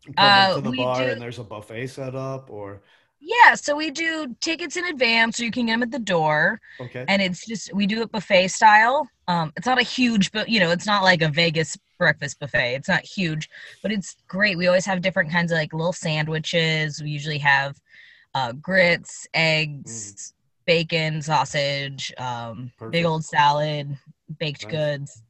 come 0.06 0.14
Uh, 0.16 0.54
into 0.56 0.70
the 0.70 0.76
bar 0.76 1.04
do- 1.04 1.10
and 1.10 1.20
there's 1.20 1.38
a 1.38 1.44
buffet 1.44 1.86
set 1.88 2.14
up 2.14 2.50
or? 2.50 2.82
Yeah, 3.20 3.54
so 3.56 3.74
we 3.76 3.90
do 3.90 4.36
tickets 4.40 4.76
in 4.76 4.84
advance, 4.86 5.36
so 5.38 5.42
you 5.42 5.50
can 5.50 5.66
get 5.66 5.72
them 5.72 5.82
at 5.82 5.90
the 5.90 5.98
door. 5.98 6.60
okay. 6.80 7.04
And 7.08 7.20
it's 7.20 7.44
just 7.44 7.72
we 7.74 7.84
do 7.86 8.02
it 8.02 8.12
buffet 8.12 8.48
style. 8.48 9.08
Um 9.26 9.52
it's 9.56 9.66
not 9.66 9.80
a 9.80 9.82
huge 9.84 10.30
but 10.32 10.48
you 10.48 10.60
know 10.60 10.70
it's 10.70 10.86
not 10.86 11.02
like 11.02 11.20
a 11.22 11.28
vegas 11.28 11.76
breakfast 11.98 12.38
buffet 12.38 12.74
it's 12.74 12.88
not 12.88 13.04
huge 13.04 13.50
but 13.82 13.92
it's 13.92 14.16
great 14.28 14.56
we 14.56 14.66
always 14.66 14.86
have 14.86 15.00
different 15.02 15.30
kinds 15.30 15.52
of 15.52 15.58
like 15.58 15.72
little 15.72 15.92
sandwiches 15.92 17.02
we 17.02 17.10
usually 17.10 17.38
have 17.38 17.80
uh 18.34 18.52
grits 18.52 19.26
eggs 19.34 20.32
bacon 20.66 21.20
sausage 21.20 22.12
um 22.18 22.70
big 22.90 23.04
old 23.04 23.24
salad 23.24 23.96
baked 24.38 24.64
Nice. 24.64 24.70
goods 24.70 25.22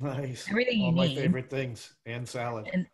Nice. 0.00 0.48
Everything 0.48 0.80
you 0.80 0.86
All 0.86 0.92
my 0.92 1.06
need. 1.06 1.16
favorite 1.16 1.50
things 1.50 1.94
and 2.06 2.26
salad. 2.26 2.66
And, 2.72 2.86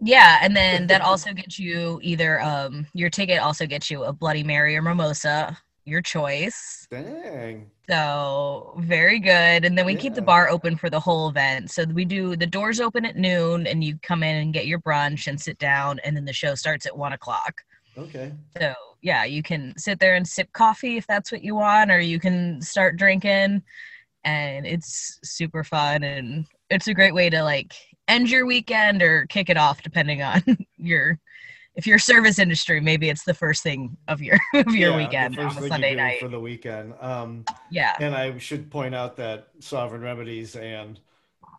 yeah 0.00 0.38
and 0.42 0.54
then 0.54 0.86
that 0.88 1.00
also 1.00 1.32
gets 1.32 1.58
you 1.58 1.98
either 2.02 2.40
um 2.42 2.86
your 2.92 3.08
ticket 3.08 3.38
also 3.38 3.66
gets 3.66 3.90
you 3.90 4.04
a 4.04 4.12
bloody 4.12 4.42
mary 4.42 4.76
or 4.76 4.82
mimosa 4.82 5.56
your 5.86 6.02
choice 6.02 6.86
Dang. 6.90 7.70
So 7.88 8.74
very 8.78 9.20
good. 9.20 9.64
And 9.64 9.78
then 9.78 9.86
we 9.86 9.94
keep 9.94 10.14
the 10.14 10.22
bar 10.22 10.48
open 10.48 10.76
for 10.76 10.90
the 10.90 11.00
whole 11.00 11.28
event. 11.28 11.70
So 11.70 11.84
we 11.84 12.04
do 12.04 12.36
the 12.36 12.46
doors 12.46 12.80
open 12.80 13.04
at 13.04 13.16
noon 13.16 13.66
and 13.66 13.82
you 13.82 13.98
come 14.02 14.22
in 14.22 14.36
and 14.36 14.52
get 14.52 14.66
your 14.66 14.80
brunch 14.80 15.26
and 15.26 15.40
sit 15.40 15.58
down 15.58 16.00
and 16.04 16.16
then 16.16 16.24
the 16.24 16.32
show 16.32 16.54
starts 16.54 16.86
at 16.86 16.96
one 16.96 17.12
o'clock. 17.12 17.62
Okay. 17.96 18.32
So 18.58 18.74
yeah, 19.02 19.24
you 19.24 19.42
can 19.42 19.74
sit 19.76 20.00
there 20.00 20.14
and 20.16 20.26
sip 20.26 20.52
coffee 20.52 20.96
if 20.96 21.06
that's 21.06 21.30
what 21.30 21.44
you 21.44 21.54
want, 21.54 21.90
or 21.90 22.00
you 22.00 22.18
can 22.18 22.60
start 22.60 22.96
drinking 22.96 23.62
and 24.24 24.66
it's 24.66 25.20
super 25.22 25.62
fun 25.62 26.02
and 26.02 26.46
it's 26.68 26.88
a 26.88 26.94
great 26.94 27.14
way 27.14 27.30
to 27.30 27.42
like 27.42 27.74
end 28.08 28.28
your 28.28 28.46
weekend 28.46 29.02
or 29.02 29.26
kick 29.26 29.48
it 29.48 29.56
off 29.56 29.82
depending 29.82 30.22
on 30.22 30.42
your 30.76 31.18
if 31.76 31.86
you're 31.86 31.98
service 31.98 32.38
industry, 32.38 32.80
maybe 32.80 33.10
it's 33.10 33.24
the 33.24 33.34
first 33.34 33.62
thing 33.62 33.96
of 34.08 34.20
your 34.20 34.38
of 34.54 34.74
your 34.74 34.90
Yeah, 34.90 34.96
weekend 34.96 35.38
on 35.38 35.46
a 35.46 35.50
Sunday 35.68 35.94
night. 35.94 36.20
for 36.20 36.28
the 36.28 36.40
weekend. 36.40 36.94
Um, 37.00 37.44
Yeah. 37.70 37.92
and 38.00 38.14
I 38.14 38.36
should 38.38 38.70
point 38.70 38.94
out 38.94 39.16
that 39.16 39.48
Sovereign 39.60 40.02
Remedies 40.02 40.56
and 40.56 40.98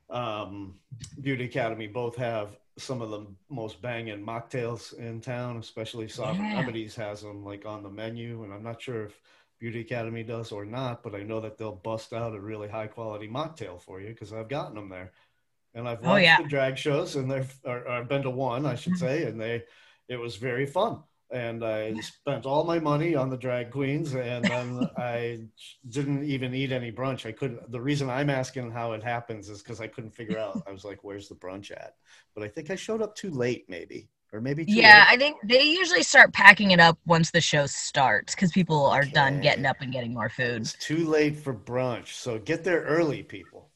um, 0.10 0.76
Beauty 1.22 1.46
Academy 1.46 1.88
both 1.88 2.16
have 2.16 2.58
some 2.78 3.02
of 3.02 3.10
the 3.10 3.26
most 3.50 3.82
banging 3.82 4.24
mocktails 4.26 4.98
in 4.98 5.22
town. 5.22 5.58
Especially 5.58 6.08
Sovereign 6.08 6.50
Yeah. 6.50 6.60
Remedies 6.60 6.96
has 6.96 7.22
them 7.22 7.44
like 7.46 7.66
on 7.66 7.84
the 7.84 7.90
menu, 7.90 8.44
and 8.44 8.54
I'm 8.54 8.64
not 8.64 8.82
sure 8.82 9.06
if 9.06 9.22
Beauty 9.60 9.82
Academy 9.82 10.24
does 10.24 10.52
or 10.52 10.66
not, 10.66 11.04
but 11.04 11.16
I 11.16 11.24
know 11.24 11.40
that 11.42 11.58
they'll 11.58 11.76
bust 11.76 12.14
out 12.14 12.36
a 12.36 12.40
really 12.40 12.68
high 12.68 12.88
quality 12.88 13.28
mocktail 13.28 13.82
for 13.82 14.00
you 14.02 14.10
because 14.10 14.34
I've 14.34 14.50
gotten 14.50 14.76
them 14.76 14.90
there. 14.90 15.12
and 15.76 15.88
I've 15.88 16.04
Oh, 16.04 16.10
watched 16.10 16.24
yeah. 16.24 16.38
the 16.38 16.44
drag 16.46 16.78
shows, 16.78 17.16
and 17.18 17.30
they've 17.30 17.54
or, 17.64 17.80
or 17.80 17.90
I've 17.90 18.08
been 18.10 18.24
to 18.24 18.32
one, 18.32 18.66
I 18.66 18.74
should 18.76 18.94
Mhm. 18.94 19.00
say, 19.00 19.24
and 19.26 19.40
they 19.40 19.64
it 20.10 20.18
was 20.18 20.36
very 20.38 20.66
fun. 20.66 21.04
And 21.32 21.64
I 21.66 22.00
spent 22.00 22.46
all 22.46 22.64
my 22.64 22.80
money 22.80 23.14
on 23.16 23.30
the 23.30 23.38
drag 23.38 23.72
queens, 23.72 24.14
and 24.16 24.50
then 24.50 24.80
I 24.98 25.40
didn't 25.90 26.24
even 26.24 26.54
eat 26.54 26.72
any 26.72 26.92
brunch. 26.92 27.26
I 27.26 27.34
couldn't. 27.34 27.70
The 27.72 27.82
reason 27.82 28.10
I'm 28.10 28.30
asking 28.30 28.72
how 28.72 28.94
it 28.94 29.04
happens 29.04 29.50
is 29.50 29.62
because 29.62 29.82
I 29.82 29.88
couldn't 29.88 30.12
figure 30.16 30.38
out. 30.38 30.62
I 30.66 30.72
was 30.72 30.86
like, 30.86 31.04
"Where's 31.04 31.28
the 31.28 31.36
brunch 31.36 31.72
at?" 31.72 31.96
But 32.34 32.44
I 32.44 32.48
think 32.48 32.72
I 32.72 32.76
showed 32.76 33.02
up 33.02 33.16
too 33.16 33.32
late, 33.32 33.66
maybe, 33.68 34.10
or 34.32 34.40
maybe 34.40 34.66
too 34.66 34.82
Yeah, 34.82 34.86
late. 34.86 35.08
I 35.08 35.18
think 35.18 35.38
they 35.44 35.64
usually 35.64 36.04
start 36.04 36.34
packing 36.34 36.72
it 36.72 36.80
up 36.80 36.98
once 37.06 37.32
the 37.32 37.40
show 37.42 37.68
starts 37.68 38.36
because 38.36 38.52
people 38.52 38.86
are 38.88 39.06
done 39.06 39.40
getting 39.40 39.66
up 39.66 39.78
and 39.80 39.92
getting 39.94 40.14
more 40.14 40.30
food. 40.30 40.62
It's 40.62 40.74
too 40.74 41.06
late 41.08 41.38
for 41.38 41.54
brunch, 41.54 42.08
so 42.14 42.38
get 42.40 42.64
there 42.64 42.82
early, 42.84 43.24
people. 43.24 43.67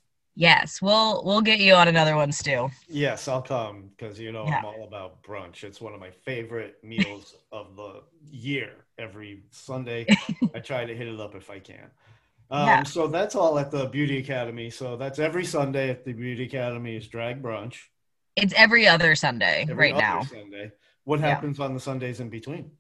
Yes, 0.41 0.81
we'll 0.81 1.23
we'll 1.23 1.41
get 1.41 1.59
you 1.59 1.75
on 1.75 1.87
another 1.87 2.15
one, 2.15 2.31
Stu. 2.31 2.71
Yes, 2.89 3.27
I'll 3.27 3.43
come 3.43 3.91
because 3.95 4.19
you 4.19 4.31
know 4.31 4.47
Yeah. 4.47 4.57
I'm 4.57 4.65
all 4.65 4.85
about 4.87 5.21
brunch. 5.21 5.63
It's 5.63 5.79
one 5.79 5.93
of 5.93 5.99
my 5.99 6.09
favorite 6.09 6.83
meals 6.83 7.35
of 7.51 7.75
the 7.75 8.01
year. 8.31 8.71
Every 8.97 9.43
Sunday, 9.51 10.07
I 10.55 10.59
try 10.59 10.83
to 10.83 10.95
hit 10.95 11.07
it 11.07 11.19
up 11.19 11.35
if 11.35 11.51
I 11.51 11.59
can. 11.59 11.91
Um, 12.49 12.67
Yeah. 12.67 12.83
So 12.85 13.05
that's 13.05 13.35
all 13.35 13.59
at 13.59 13.69
the 13.69 13.85
Beauty 13.85 14.17
Academy. 14.17 14.71
So 14.71 14.97
that's 14.97 15.19
every 15.19 15.45
Sunday 15.45 15.91
at 15.91 16.05
the 16.05 16.13
Beauty 16.13 16.45
Academy 16.45 16.95
is 16.95 17.07
drag 17.07 17.43
brunch. 17.43 17.75
It's 18.35 18.53
every 18.57 18.87
other 18.87 19.13
Sunday 19.13 19.67
Every 19.69 19.91
right 19.91 19.93
other 19.93 20.01
now. 20.01 20.21
Sunday. 20.21 20.71
What 21.03 21.19
Yeah. 21.19 21.35
happens 21.35 21.59
on 21.59 21.75
the 21.75 21.79
Sundays 21.79 22.19
in 22.19 22.29
between? 22.29 22.71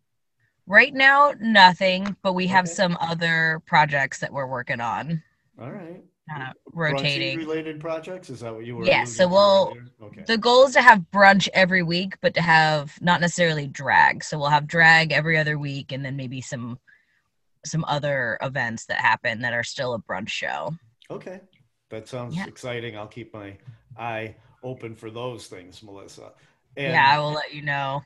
Right 0.65 0.95
now, 0.95 1.33
nothing, 1.39 2.15
but 2.23 2.33
we 2.33 2.47
have 2.47 2.65
Okay. 2.65 2.73
some 2.73 2.97
other 2.99 3.61
projects 3.67 4.17
that 4.19 4.33
we're 4.33 4.47
working 4.47 4.81
on, 4.81 5.21
All 5.59 5.69
right. 5.71 6.03
Kind 6.31 6.43
of 6.49 6.55
rotating. 6.73 7.37
related 7.37 7.79
projects? 7.79 8.29
Is 8.29 8.39
that 8.41 8.53
what 8.53 8.65
you 8.65 8.77
were? 8.77 8.85
Yeah, 8.85 9.03
so 9.05 9.27
we'll- 9.27 9.77
Okay. 10.01 10.23
The 10.25 10.37
goal 10.37 10.65
is 10.65 10.73
to 10.73 10.81
have 10.81 11.05
brunch 11.13 11.47
every 11.53 11.83
week, 11.83 12.15
but 12.21 12.33
to 12.33 12.41
have 12.41 12.99
not 13.01 13.21
necessarily 13.21 13.67
drag. 13.67 14.23
So 14.23 14.37
we'll 14.37 14.49
have 14.49 14.67
drag 14.67 15.11
every 15.11 15.37
other 15.37 15.57
week, 15.57 15.91
and 15.91 16.03
then 16.03 16.15
maybe 16.15 16.41
some 16.41 16.79
some 17.63 17.85
other 17.87 18.39
events 18.41 18.87
that 18.87 18.97
happen 18.99 19.41
that 19.41 19.53
are 19.53 19.63
still 19.63 19.93
a 19.93 20.01
brunch 20.01 20.29
show. 20.29 20.73
Okay. 21.11 21.41
That 21.91 22.07
sounds 22.07 22.35
Yeah. 22.35 22.47
exciting. 22.47 22.97
I'll 22.97 23.05
keep 23.07 23.31
my 23.35 23.55
eye 23.95 24.35
open 24.63 24.95
for 24.95 25.11
those 25.11 25.45
things, 25.47 25.83
Melissa. 25.83 26.31
And, 26.75 26.93
yeah, 26.93 27.07
I 27.07 27.19
will 27.19 27.33
let 27.33 27.53
you 27.53 27.61
know. 27.61 28.01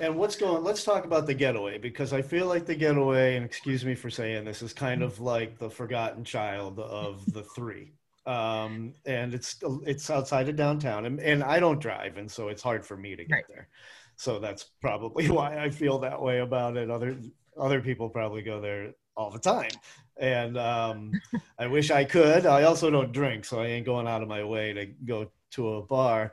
And 0.00 0.16
what's 0.16 0.36
going? 0.36 0.64
Let's 0.64 0.82
talk 0.82 1.04
about 1.04 1.26
the 1.26 1.34
getaway 1.34 1.78
because 1.78 2.12
I 2.12 2.20
feel 2.22 2.46
like 2.46 2.66
the 2.66 2.74
getaway, 2.74 3.36
and 3.36 3.44
excuse 3.44 3.84
me 3.84 3.94
for 3.94 4.10
saying 4.10 4.44
this, 4.44 4.60
is 4.62 4.72
kind 4.72 5.02
of 5.02 5.20
like 5.20 5.58
the 5.58 5.70
forgotten 5.70 6.24
child 6.24 6.80
of 6.80 7.32
the 7.32 7.44
three. 7.44 7.92
Um, 8.26 8.94
and 9.06 9.34
it's 9.34 9.56
it's 9.84 10.10
outside 10.10 10.48
of 10.48 10.56
downtown, 10.56 11.06
and, 11.06 11.20
and 11.20 11.44
I 11.44 11.60
don't 11.60 11.80
drive, 11.80 12.16
and 12.16 12.30
so 12.30 12.48
it's 12.48 12.62
hard 12.62 12.84
for 12.84 12.96
me 12.96 13.14
to 13.14 13.24
get 13.24 13.30
Right. 13.32 13.44
there. 13.48 13.68
So 14.16 14.38
that's 14.40 14.64
probably 14.80 15.28
why 15.30 15.58
I 15.58 15.70
feel 15.70 15.98
that 16.00 16.20
way 16.20 16.40
about 16.40 16.76
it. 16.76 16.90
Other 16.90 17.16
other 17.56 17.80
people 17.80 18.08
probably 18.08 18.42
go 18.42 18.60
there 18.60 18.92
all 19.16 19.30
the 19.30 19.38
time, 19.38 19.78
and 20.16 20.56
um, 20.58 21.20
I 21.58 21.66
wish 21.68 21.90
I 21.92 22.04
could. 22.04 22.46
I 22.46 22.64
also 22.64 22.90
don't 22.90 23.12
drink, 23.12 23.44
so 23.44 23.60
I 23.60 23.66
ain't 23.66 23.86
going 23.86 24.08
out 24.08 24.22
of 24.22 24.28
my 24.28 24.42
way 24.42 24.72
to 24.72 24.86
go 24.86 25.30
to 25.52 25.74
a 25.74 25.82
bar 25.82 26.32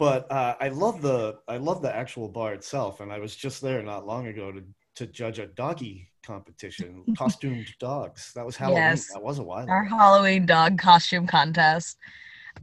but 0.00 0.32
uh, 0.32 0.56
I 0.58 0.68
love 0.68 1.02
the 1.02 1.38
I 1.46 1.58
love 1.58 1.82
the 1.82 1.94
actual 1.94 2.28
bar 2.28 2.54
itself, 2.54 3.00
and 3.00 3.12
I 3.12 3.18
was 3.18 3.36
just 3.36 3.60
there 3.60 3.82
not 3.82 4.06
long 4.06 4.26
ago 4.26 4.50
to 4.50 4.64
to 4.96 5.06
judge 5.06 5.38
a 5.38 5.46
doggy 5.46 6.08
competition, 6.24 7.04
costumed 7.18 7.68
dogs. 7.78 8.32
That 8.34 8.46
was 8.46 8.56
Halloween. 8.56 8.82
Yes. 8.82 9.12
That 9.12 9.22
was 9.22 9.38
a 9.38 9.44
while. 9.44 9.68
Our 9.68 9.84
ago. 9.84 9.96
Halloween 9.96 10.46
dog 10.46 10.78
costume 10.78 11.26
contest. 11.26 11.98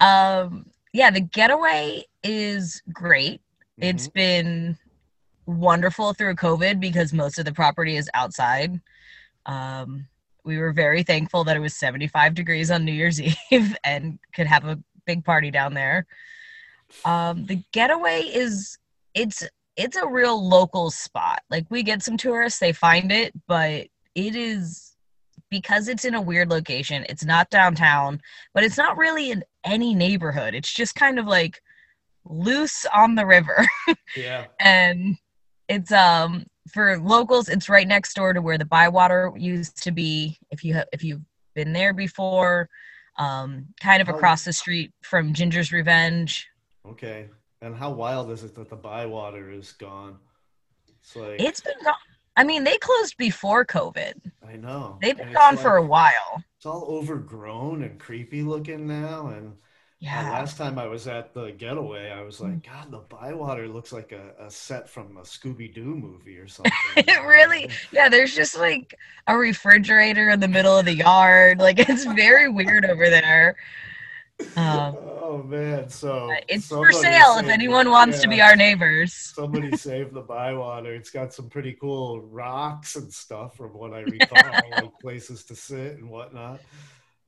Um, 0.02 0.66
yeah, 0.94 1.12
the 1.12 1.22
getaway 1.22 2.04
is 2.24 2.82
great. 2.92 3.42
It's 3.78 4.08
Mhm. 4.08 4.14
been 4.14 4.78
wonderful 5.46 6.14
through 6.14 6.36
COVID 6.36 6.80
because 6.80 7.14
most 7.14 7.38
of 7.38 7.46
the 7.46 7.54
property 7.54 7.96
is 7.98 8.10
outside. 8.16 8.82
Um, 9.46 10.08
we 10.44 10.58
were 10.58 10.74
very 10.74 11.04
thankful 11.04 11.44
that 11.44 11.56
it 11.56 11.60
was 11.60 11.76
75 11.76 12.34
degrees 12.34 12.72
on 12.72 12.84
New 12.84 12.92
Year's 12.94 13.22
Eve 13.52 13.78
and 13.84 14.18
could 14.34 14.48
have 14.48 14.66
a 14.66 14.80
big 15.06 15.24
party 15.24 15.52
down 15.52 15.76
there. 15.76 16.08
Um, 17.06 17.46
the 17.46 17.62
getaway 17.74 18.22
is 18.22 18.78
it's 19.14 19.44
it's 19.76 19.98
a 19.98 20.08
real 20.08 20.48
local 20.48 20.90
spot. 20.92 21.42
Like 21.50 21.66
we 21.70 21.84
get 21.84 22.02
some 22.04 22.18
tourists, 22.18 22.60
they 22.60 22.74
find 22.74 23.12
it, 23.12 23.34
but 23.48 23.88
it 24.16 24.36
is 24.36 24.96
because 25.50 25.88
it's 25.88 26.04
in 26.06 26.16
a 26.16 26.22
weird 26.22 26.50
location. 26.50 27.06
It's 27.10 27.24
not 27.24 27.50
downtown, 27.50 28.20
but 28.54 28.64
it's 28.64 28.78
not 28.78 28.98
really 28.98 29.32
in 29.32 29.44
any 29.64 29.94
neighborhood. 29.96 30.56
It's 30.56 30.74
just 30.74 30.96
kind 30.96 31.20
of 31.20 31.26
like 31.28 31.62
loose 32.26 32.86
on 32.94 33.16
the 33.16 33.26
river. 33.26 33.66
yeah. 34.18 34.46
and 34.60 35.18
it's 35.70 35.92
um 35.92 36.46
for 36.74 36.98
locals 37.00 37.48
it's 37.50 37.70
right 37.70 37.88
next 37.88 38.14
door 38.14 38.34
to 38.34 38.42
where 38.42 38.58
the 38.58 38.66
bywater 38.66 39.32
used 39.38 39.82
to 39.84 39.92
be 39.92 40.38
if 40.52 40.64
you 40.64 40.74
ha- 40.76 40.86
if 40.92 41.04
you've 41.04 41.22
been 41.56 41.72
there 41.74 41.94
before 41.94 42.70
um 43.18 43.66
kind 43.82 44.02
of 44.02 44.10
Oh. 44.10 44.14
across 44.16 44.44
the 44.46 44.52
street 44.54 44.92
from 45.02 45.34
ginger's 45.34 45.72
revenge 45.72 46.48
Okay. 46.90 47.30
And 47.62 47.76
how 47.76 47.92
wild 47.92 48.32
is 48.32 48.44
it 48.44 48.56
that 48.56 48.70
the 48.70 48.76
Bywater 48.76 49.50
is 49.52 49.72
gone? 49.74 50.18
It's 51.00 51.16
like 51.16 51.40
it's 51.40 51.62
been 51.62 51.74
gone 51.84 51.94
i 52.36 52.44
mean 52.44 52.64
they 52.64 52.78
closed 52.78 53.16
before 53.18 53.66
covid 53.66 54.14
I 54.48 54.56
know 54.56 54.98
they've 55.02 55.18
been 55.18 55.34
gone 55.34 55.58
for 55.58 55.76
a 55.78 55.86
while 55.86 56.44
It's 56.58 56.66
all 56.66 56.86
overgrown 56.86 57.84
and 57.84 58.00
creepy 58.00 58.42
looking 58.44 58.88
now, 58.88 59.28
and. 59.28 59.48
Uh, 59.50 59.54
yeah 60.00 60.30
Mm. 60.30 60.30
last 60.32 60.58
time 60.58 60.80
I 60.80 60.88
was 60.88 61.08
at 61.08 61.34
the 61.34 61.52
getaway, 61.52 62.12
I 62.12 62.22
was 62.22 62.40
like, 62.40 62.64
God, 62.64 62.92
the 62.92 63.00
Bywater 63.00 63.68
looks 63.68 63.92
like 63.92 64.12
a, 64.14 64.34
a 64.40 64.50
set 64.50 64.88
from 64.90 65.18
a 65.18 65.22
Scooby 65.24 65.74
Doo 65.74 65.96
movie 65.96 66.38
or 66.38 66.48
something. 66.48 66.96
it 66.96 67.24
really 67.26 67.70
yeah 67.92 68.10
there's 68.10 68.36
just 68.36 68.58
like 68.58 68.96
a 69.28 69.38
refrigerator 69.38 70.30
in 70.30 70.40
the 70.40 70.48
middle 70.48 70.78
of 70.78 70.86
the 70.86 70.96
yard 70.96 71.60
like 71.60 71.80
it's 71.80 72.06
very 72.06 72.50
weird 72.50 72.86
over 72.86 73.10
there 73.10 73.56
um 74.56 74.96
oh 75.22 75.44
man, 75.46 75.90
so 75.90 76.32
it's 76.48 76.68
for 76.68 76.92
sale 76.92 77.38
if 77.38 77.48
anyone 77.48 77.90
wants 77.90 78.22
to 78.22 78.28
be 78.28 78.40
our 78.42 78.56
neighbors 78.56 79.14
Somebody 79.14 79.76
saved 79.78 80.14
the 80.14 80.22
Bywater. 80.22 80.94
It's 80.94 81.10
got 81.10 81.34
some 81.34 81.50
pretty 81.50 81.74
cool 81.74 82.22
rocks 82.22 82.96
and 82.96 83.12
stuff 83.12 83.56
from 83.56 83.70
what 83.70 83.94
I 83.94 84.00
recall, 84.00 84.52
like 84.72 85.00
places 85.00 85.44
to 85.46 85.56
sit 85.56 85.98
and 85.98 86.10
whatnot. 86.10 86.60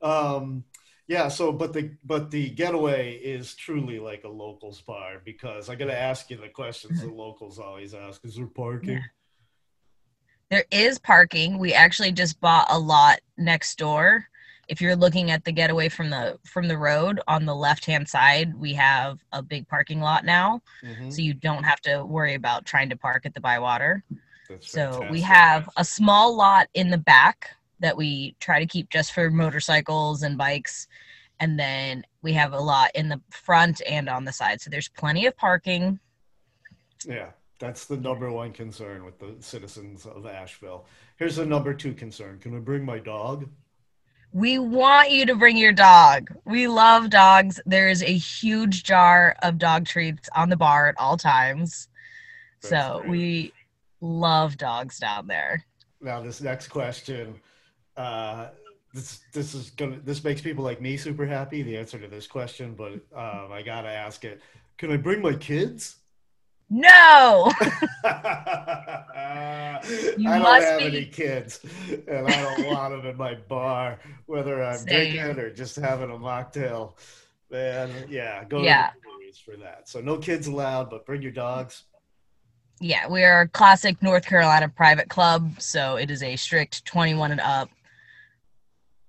Um, 0.02 0.64
yeah. 1.06 1.28
So, 1.28 1.52
but 1.52 1.72
the 1.72 1.92
but 2.04 2.30
the 2.30 2.50
getaway 2.50 3.14
is 3.14 3.54
truly 3.54 3.98
like 3.98 4.24
a 4.24 4.28
locals 4.28 4.80
bar 4.80 5.20
because 5.24 5.68
I 5.68 5.74
got 5.74 5.86
to 5.86 5.98
ask 5.98 6.30
you 6.30 6.36
the 6.36 6.48
questions 6.48 7.00
the 7.00 7.08
locals 7.12 7.58
always 7.58 7.94
ask: 7.94 8.24
Is 8.24 8.36
there 8.36 8.46
parking? 8.46 9.02
There 10.50 10.64
is 10.72 10.98
parking. 10.98 11.58
We 11.58 11.72
actually 11.74 12.12
just 12.12 12.40
bought 12.40 12.66
a 12.70 12.78
lot 12.78 13.20
next 13.36 13.78
door. 13.78 14.26
If 14.70 14.80
you're 14.80 14.94
looking 14.94 15.32
at 15.32 15.44
the 15.44 15.50
getaway 15.50 15.88
from 15.88 16.10
the 16.10 16.38
from 16.44 16.68
the 16.68 16.78
road 16.78 17.20
on 17.26 17.44
the 17.44 17.54
left 17.54 17.84
hand 17.84 18.08
side, 18.08 18.54
we 18.54 18.72
have 18.74 19.18
a 19.32 19.42
big 19.42 19.66
parking 19.66 20.00
lot 20.00 20.24
now, 20.24 20.62
Mhm. 20.84 21.12
so 21.12 21.20
you 21.20 21.34
don't 21.34 21.64
have 21.64 21.80
to 21.80 22.04
worry 22.04 22.34
about 22.34 22.66
trying 22.66 22.88
to 22.90 22.96
park 22.96 23.26
at 23.26 23.34
the 23.34 23.40
Bywater. 23.40 24.04
That's 24.48 24.70
So 24.70 25.04
we 25.10 25.22
have 25.22 25.68
a 25.76 25.84
small 25.84 26.36
lot 26.36 26.68
in 26.74 26.88
the 26.88 26.98
back 26.98 27.50
that 27.80 27.96
we 27.96 28.36
try 28.38 28.60
to 28.60 28.66
keep 28.66 28.90
just 28.90 29.12
for 29.12 29.28
motorcycles 29.28 30.22
and 30.22 30.38
bikes, 30.38 30.86
and 31.40 31.58
then 31.58 32.06
we 32.22 32.32
have 32.34 32.52
a 32.52 32.60
lot 32.60 32.92
in 32.94 33.08
the 33.08 33.20
front 33.30 33.82
and 33.88 34.08
on 34.08 34.24
the 34.24 34.32
side. 34.32 34.60
So 34.60 34.70
there's 34.70 34.88
plenty 34.88 35.26
of 35.26 35.36
parking. 35.36 35.98
Yeah, 37.04 37.30
that's 37.58 37.86
the 37.86 37.96
number 37.96 38.30
one 38.30 38.52
concern 38.52 39.04
with 39.04 39.18
the 39.18 39.34
citizens 39.40 40.06
of 40.06 40.26
Asheville. 40.26 40.86
Here's 41.16 41.36
the 41.36 41.46
number 41.46 41.74
two 41.74 41.92
concern: 41.92 42.38
Can 42.38 42.56
I 42.56 42.60
bring 42.60 42.84
my 42.84 43.00
dog? 43.00 43.50
We 44.32 44.58
want 44.58 45.10
you 45.10 45.26
to 45.26 45.34
bring 45.34 45.56
your 45.56 45.72
dog. 45.72 46.30
We 46.44 46.68
love 46.68 47.10
dogs. 47.10 47.60
There 47.66 47.88
is 47.88 48.02
a 48.02 48.12
huge 48.12 48.84
jar 48.84 49.36
of 49.42 49.58
dog 49.58 49.86
treats 49.86 50.28
on 50.36 50.48
the 50.48 50.56
bar 50.56 50.88
at 50.88 50.94
all 50.98 51.16
times. 51.16 51.88
That's 52.62 52.70
so 52.70 52.98
great. 53.00 53.10
we 53.10 53.52
love 54.00 54.56
dogs 54.56 54.98
down 54.98 55.26
there. 55.26 55.64
Now, 56.00 56.20
this 56.20 56.40
next 56.40 56.68
question, 56.68 57.40
uh, 57.96 58.48
this 58.94 59.20
this 59.32 59.54
is 59.54 59.70
gonna 59.70 60.00
this 60.04 60.22
makes 60.24 60.40
people 60.40 60.64
like 60.64 60.80
me 60.80 60.96
super 60.96 61.26
happy. 61.26 61.62
The 61.62 61.76
answer 61.76 61.98
to 61.98 62.08
this 62.08 62.26
question, 62.26 62.74
but 62.74 62.94
um, 63.16 63.52
I 63.52 63.62
gotta 63.64 63.88
ask 63.88 64.24
it: 64.24 64.40
Can 64.78 64.92
I 64.92 64.96
bring 64.96 65.22
my 65.22 65.34
kids? 65.34 65.96
No! 66.70 67.50
I 68.04 69.80
don't 69.82 70.22
must 70.42 70.66
have 70.66 70.78
be- 70.78 70.84
any 70.86 71.04
kids, 71.06 71.60
and 72.06 72.28
I 72.28 72.42
don't 72.42 72.66
want 72.68 72.94
them 72.94 73.06
in 73.10 73.16
my 73.16 73.34
bar, 73.34 73.98
whether 74.26 74.62
I'm 74.62 74.78
Same. 74.78 75.12
drinking 75.14 75.42
or 75.44 75.50
just 75.50 75.74
having 75.74 76.10
a 76.10 76.14
mocktail. 76.14 76.94
Man, 77.50 77.90
yeah, 78.08 78.44
go 78.44 78.62
Yeah. 78.62 78.90
to 78.90 78.92
the 79.02 79.08
movies 79.12 79.38
for 79.38 79.56
that. 79.56 79.88
So 79.88 80.00
no 80.00 80.18
kids 80.18 80.46
allowed, 80.46 80.90
but 80.90 81.04
bring 81.04 81.22
your 81.22 81.32
dogs. 81.32 81.82
Yeah, 82.78 83.08
we 83.08 83.24
are 83.24 83.42
a 83.42 83.48
classic 83.48 84.00
North 84.00 84.24
Carolina 84.24 84.68
private 84.68 85.08
club, 85.08 85.60
so 85.60 85.96
it 85.96 86.08
is 86.08 86.22
a 86.22 86.36
strict 86.36 86.84
21 86.84 87.32
and 87.32 87.40
up. 87.40 87.68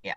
Yeah 0.03 0.15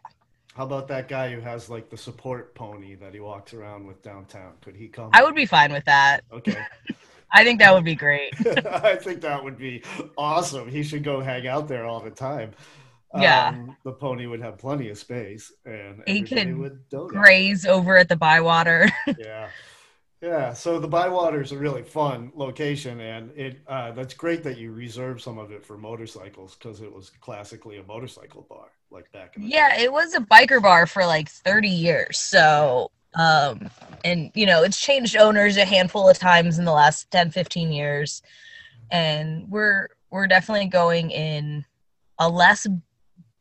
how 0.55 0.65
about 0.65 0.87
that 0.89 1.09
guy 1.09 1.33
who 1.33 1.41
has 1.41 1.69
like 1.69 1.91
the 1.91 1.97
support 1.97 2.55
pony 2.55 2.95
that 2.95 3.13
he 3.13 3.19
walks 3.21 3.53
around 3.53 3.87
with 3.87 4.01
downtown? 4.03 4.53
Could 4.61 4.77
he 4.77 4.87
come? 4.87 5.11
I 5.13 5.25
would 5.25 5.35
be 5.35 5.47
fine 5.47 5.73
with 5.73 5.85
that. 5.87 6.23
Okay. 6.33 6.57
I 7.35 7.45
think 7.45 7.59
that 7.59 7.75
would 7.75 7.85
be 7.85 7.95
great. 7.95 8.33
I 8.67 8.97
think 8.97 9.21
that 9.23 9.43
would 9.43 9.59
be 9.59 9.83
awesome. 10.17 10.69
He 10.69 10.83
should 10.83 11.05
go 11.05 11.21
hang 11.21 11.47
out 11.47 11.69
there 11.69 11.85
all 11.85 12.01
the 12.01 12.11
time. 12.11 12.53
Yeah. 13.17 13.49
Um, 13.49 13.77
the 13.85 13.93
pony 13.93 14.27
would 14.27 14.41
have 14.41 14.59
plenty 14.59 14.89
of 14.89 14.99
space 14.99 15.53
and 15.65 16.03
He 16.07 16.23
could. 16.23 16.81
Graze 16.91 17.67
over 17.67 17.97
at 17.97 18.09
the 18.09 18.17
Bywater. 18.17 18.91
yeah 19.19 19.49
yeah 20.23 20.55
so 20.55 20.79
the 20.79 20.89
bywater 20.89 21.43
is 21.43 21.53
a 21.53 21.59
really 21.59 21.83
fun 21.83 22.33
location 22.35 22.99
and 23.01 23.31
it 23.37 23.61
uh, 23.67 23.91
that's 23.93 24.15
great 24.15 24.43
that 24.43 24.57
you 24.57 24.73
reserved 24.73 25.21
some 25.21 25.37
of 25.37 25.51
it 25.51 25.63
for 25.67 25.77
motorcycles 25.77 26.55
because 26.55 26.81
it 26.81 26.91
was 26.91 27.11
classically 27.21 27.77
a 27.77 27.83
motorcycle 27.83 28.47
bar 28.49 28.71
like 28.95 29.11
back 29.13 29.37
in 29.37 29.43
the 29.43 29.49
yeah, 29.49 29.77
day. 29.77 29.83
it 29.83 29.93
was 29.93 30.15
a 30.15 30.21
biker 30.21 30.63
bar 30.63 30.87
for 30.87 31.05
like 31.05 31.29
30 31.29 31.69
years. 31.69 32.19
So, 32.19 32.91
um, 33.19 33.71
and 34.05 34.31
you 34.35 34.47
know, 34.47 34.63
it's 34.63 34.81
changed 34.81 35.17
owners 35.17 35.57
a 35.57 35.65
handful 35.65 36.09
of 36.09 36.19
times 36.19 36.59
in 36.59 36.65
the 36.65 36.73
last 36.73 37.11
10, 37.11 37.31
15 37.31 37.73
years. 37.73 38.23
And 38.91 39.49
we're 39.51 39.89
we're 40.11 40.27
definitely 40.27 40.67
going 40.67 41.11
in 41.11 41.65
a 42.19 42.29
less 42.29 42.67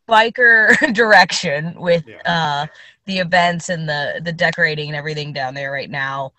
biker 0.08 0.94
direction 0.94 1.80
with 1.80 2.04
Yeah. 2.08 2.22
uh 2.26 2.68
the 3.06 3.20
events 3.20 3.70
and 3.70 3.88
the 3.88 4.22
the 4.24 4.32
decorating 4.32 4.88
and 4.90 4.96
everything 4.96 5.34
down 5.34 5.54
there 5.54 5.72
right 5.72 5.90
now. 5.90 6.34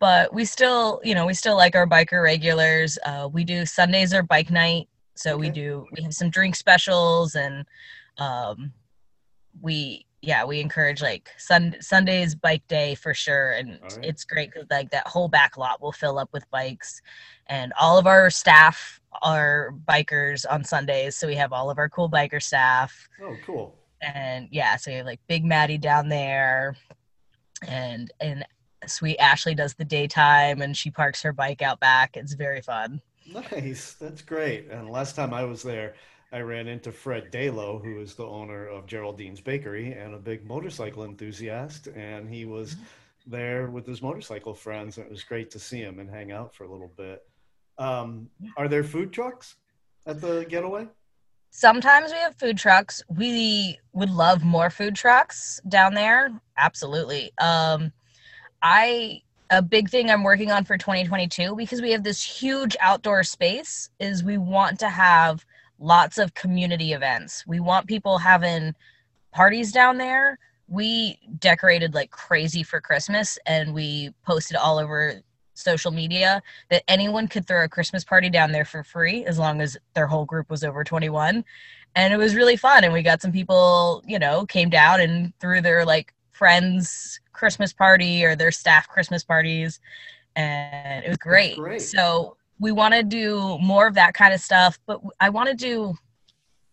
But 0.00 0.34
we 0.34 0.44
still, 0.44 1.00
you 1.02 1.14
know, 1.14 1.24
we 1.24 1.32
still 1.34 1.56
like 1.56 1.74
our 1.74 1.86
biker 1.86 2.22
regulars. 2.22 2.98
Uh, 3.06 3.28
we 3.32 3.44
do 3.44 3.64
Sundays 3.64 4.12
are 4.12 4.22
bike 4.22 4.50
night, 4.50 4.88
so 5.14 5.36
we 5.36 5.48
do 5.50 5.86
we 5.96 6.02
have 6.02 6.12
some 6.12 6.28
drink 6.30 6.56
specials 6.56 7.34
and 7.36 7.64
um, 8.18 8.72
we 9.62 10.04
yeah 10.24 10.44
we 10.44 10.60
encourage 10.60 11.02
like 11.02 11.30
sun 11.38 11.76
Sundays 11.80 12.34
bike 12.34 12.66
day 12.68 12.94
for 12.94 13.14
sure, 13.14 13.52
and 13.52 13.78
right. 13.82 13.98
it's 14.02 14.24
great 14.24 14.50
because 14.52 14.68
like 14.70 14.90
that 14.90 15.06
whole 15.06 15.28
back 15.28 15.56
lot 15.56 15.80
will 15.80 15.92
fill 15.92 16.18
up 16.18 16.30
with 16.32 16.50
bikes, 16.50 17.00
and 17.46 17.72
all 17.80 17.98
of 17.98 18.06
our 18.06 18.30
staff 18.30 19.00
are 19.22 19.74
bikers 19.88 20.44
on 20.50 20.64
Sundays, 20.64 21.16
so 21.16 21.26
we 21.26 21.34
have 21.36 21.52
all 21.52 21.70
of 21.70 21.78
our 21.78 21.88
cool 21.88 22.10
biker 22.10 22.42
staff 22.42 23.08
oh 23.22 23.36
cool 23.44 23.76
and 24.04 24.48
yeah, 24.50 24.76
so 24.76 24.90
you 24.90 24.98
have 24.98 25.06
like 25.06 25.20
Big 25.28 25.44
Maddie 25.44 25.78
down 25.78 26.08
there, 26.08 26.76
and 27.66 28.12
and 28.20 28.44
sweet 28.86 29.18
Ashley 29.18 29.54
does 29.54 29.74
the 29.74 29.84
daytime, 29.84 30.62
and 30.62 30.76
she 30.76 30.90
parks 30.90 31.22
her 31.22 31.32
bike 31.32 31.62
out 31.62 31.80
back. 31.80 32.16
It's 32.16 32.34
very 32.34 32.60
fun. 32.60 33.00
nice 33.52 33.94
that's 33.94 34.20
great 34.20 34.68
and 34.70 34.90
last 34.90 35.16
time 35.16 35.32
i 35.32 35.42
was 35.42 35.62
there 35.62 35.94
i 36.34 36.40
ran 36.40 36.68
into 36.68 36.92
fred 36.92 37.32
dalo 37.32 37.82
who 37.82 38.00
is 38.00 38.14
the 38.14 38.26
owner 38.26 38.66
of 38.66 38.86
geraldine's 38.86 39.40
bakery 39.40 39.92
and 39.92 40.14
a 40.14 40.18
big 40.18 40.46
motorcycle 40.46 41.04
enthusiast 41.04 41.86
and 41.88 42.28
he 42.28 42.44
was 42.44 42.76
there 43.26 43.68
with 43.68 43.86
his 43.86 44.02
motorcycle 44.02 44.54
friends 44.54 44.98
and 44.98 45.06
it 45.06 45.10
was 45.10 45.24
great 45.24 45.50
to 45.50 45.58
see 45.58 45.78
him 45.78 45.98
and 45.98 46.10
hang 46.10 46.30
out 46.30 46.54
for 46.54 46.64
a 46.64 46.70
little 46.70 46.92
bit 46.96 47.22
um, 47.78 48.28
are 48.56 48.68
there 48.68 48.84
food 48.84 49.12
trucks 49.12 49.56
at 50.06 50.20
the 50.20 50.44
getaway 50.48 50.86
Sometimes 51.56 52.10
we 52.10 52.18
have 52.18 52.34
food 52.34 52.58
trucks. 52.58 53.00
We 53.06 53.78
would 53.92 54.10
love 54.10 54.42
more 54.42 54.70
food 54.70 54.96
trucks 54.96 55.60
down 55.68 55.94
there. 55.94 56.32
Absolutely. 56.56 57.30
Um, 57.38 57.92
I 58.60 59.22
a 59.50 59.62
big 59.62 59.88
thing 59.88 60.10
I'm 60.10 60.24
working 60.24 60.50
on 60.50 60.64
for 60.64 60.76
2022 60.76 61.54
because 61.54 61.80
we 61.80 61.92
have 61.92 62.02
this 62.02 62.22
huge 62.24 62.76
outdoor 62.80 63.22
space 63.22 63.88
is 64.00 64.24
we 64.24 64.36
want 64.36 64.80
to 64.80 64.88
have 64.88 65.46
lots 65.78 66.18
of 66.18 66.34
community 66.34 66.92
events. 66.92 67.44
We 67.46 67.60
want 67.60 67.86
people 67.86 68.18
having 68.18 68.74
parties 69.32 69.72
down 69.72 69.98
there. 69.98 70.38
We 70.68 71.18
decorated 71.40 71.94
like 71.94 72.10
crazy 72.10 72.62
for 72.62 72.80
Christmas 72.80 73.38
and 73.46 73.74
we 73.74 74.10
posted 74.24 74.56
all 74.56 74.78
over 74.78 75.22
social 75.54 75.90
media 75.90 76.42
that 76.70 76.82
anyone 76.88 77.28
could 77.28 77.46
throw 77.46 77.64
a 77.64 77.68
Christmas 77.68 78.04
party 78.04 78.28
down 78.28 78.52
there 78.52 78.64
for 78.64 78.82
free 78.82 79.24
as 79.24 79.38
long 79.38 79.60
as 79.60 79.76
their 79.94 80.06
whole 80.06 80.24
group 80.24 80.50
was 80.50 80.64
over 80.64 80.84
21. 80.84 81.44
And 81.96 82.12
it 82.12 82.16
was 82.16 82.34
really 82.34 82.56
fun. 82.56 82.84
And 82.84 82.92
we 82.92 83.02
got 83.02 83.22
some 83.22 83.32
people, 83.32 84.02
you 84.06 84.18
know, 84.18 84.46
came 84.46 84.68
down 84.68 85.00
and 85.00 85.32
threw 85.38 85.60
their 85.60 85.84
like 85.84 86.12
friends' 86.32 87.20
Christmas 87.32 87.72
party 87.72 88.24
or 88.24 88.34
their 88.34 88.50
staff 88.50 88.88
Christmas 88.88 89.22
parties. 89.22 89.80
And 90.34 91.04
it 91.04 91.08
was 91.08 91.18
great. 91.18 91.56
great. 91.56 91.82
So 91.82 92.36
we 92.64 92.72
want 92.72 92.94
to 92.94 93.02
do 93.02 93.58
more 93.58 93.86
of 93.86 93.92
that 93.92 94.14
kind 94.14 94.32
of 94.32 94.40
stuff. 94.40 94.78
But 94.86 95.02
I 95.20 95.28
want 95.28 95.50
to 95.50 95.54
do, 95.54 95.94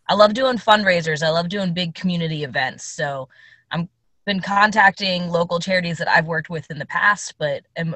I 0.08 0.14
love 0.14 0.32
doing 0.32 0.56
fundraisers. 0.56 1.22
I 1.22 1.28
love 1.28 1.50
doing 1.50 1.74
big 1.74 1.94
community 1.94 2.44
events. 2.44 2.82
So 2.84 3.28
I'm 3.70 3.90
been 4.24 4.40
contacting 4.40 5.28
local 5.28 5.60
charities 5.60 5.98
that 5.98 6.08
I've 6.08 6.26
worked 6.26 6.48
with 6.48 6.70
in 6.70 6.78
the 6.78 6.86
past, 6.86 7.34
but 7.38 7.64
am 7.76 7.94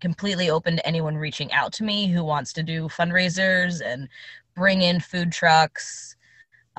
completely 0.00 0.50
open 0.50 0.76
to 0.76 0.86
anyone 0.86 1.16
reaching 1.16 1.50
out 1.50 1.72
to 1.72 1.82
me 1.82 2.08
who 2.08 2.22
wants 2.22 2.52
to 2.52 2.62
do 2.62 2.88
fundraisers 2.88 3.80
and 3.82 4.06
bring 4.54 4.82
in 4.82 5.00
food 5.00 5.32
trucks. 5.32 6.16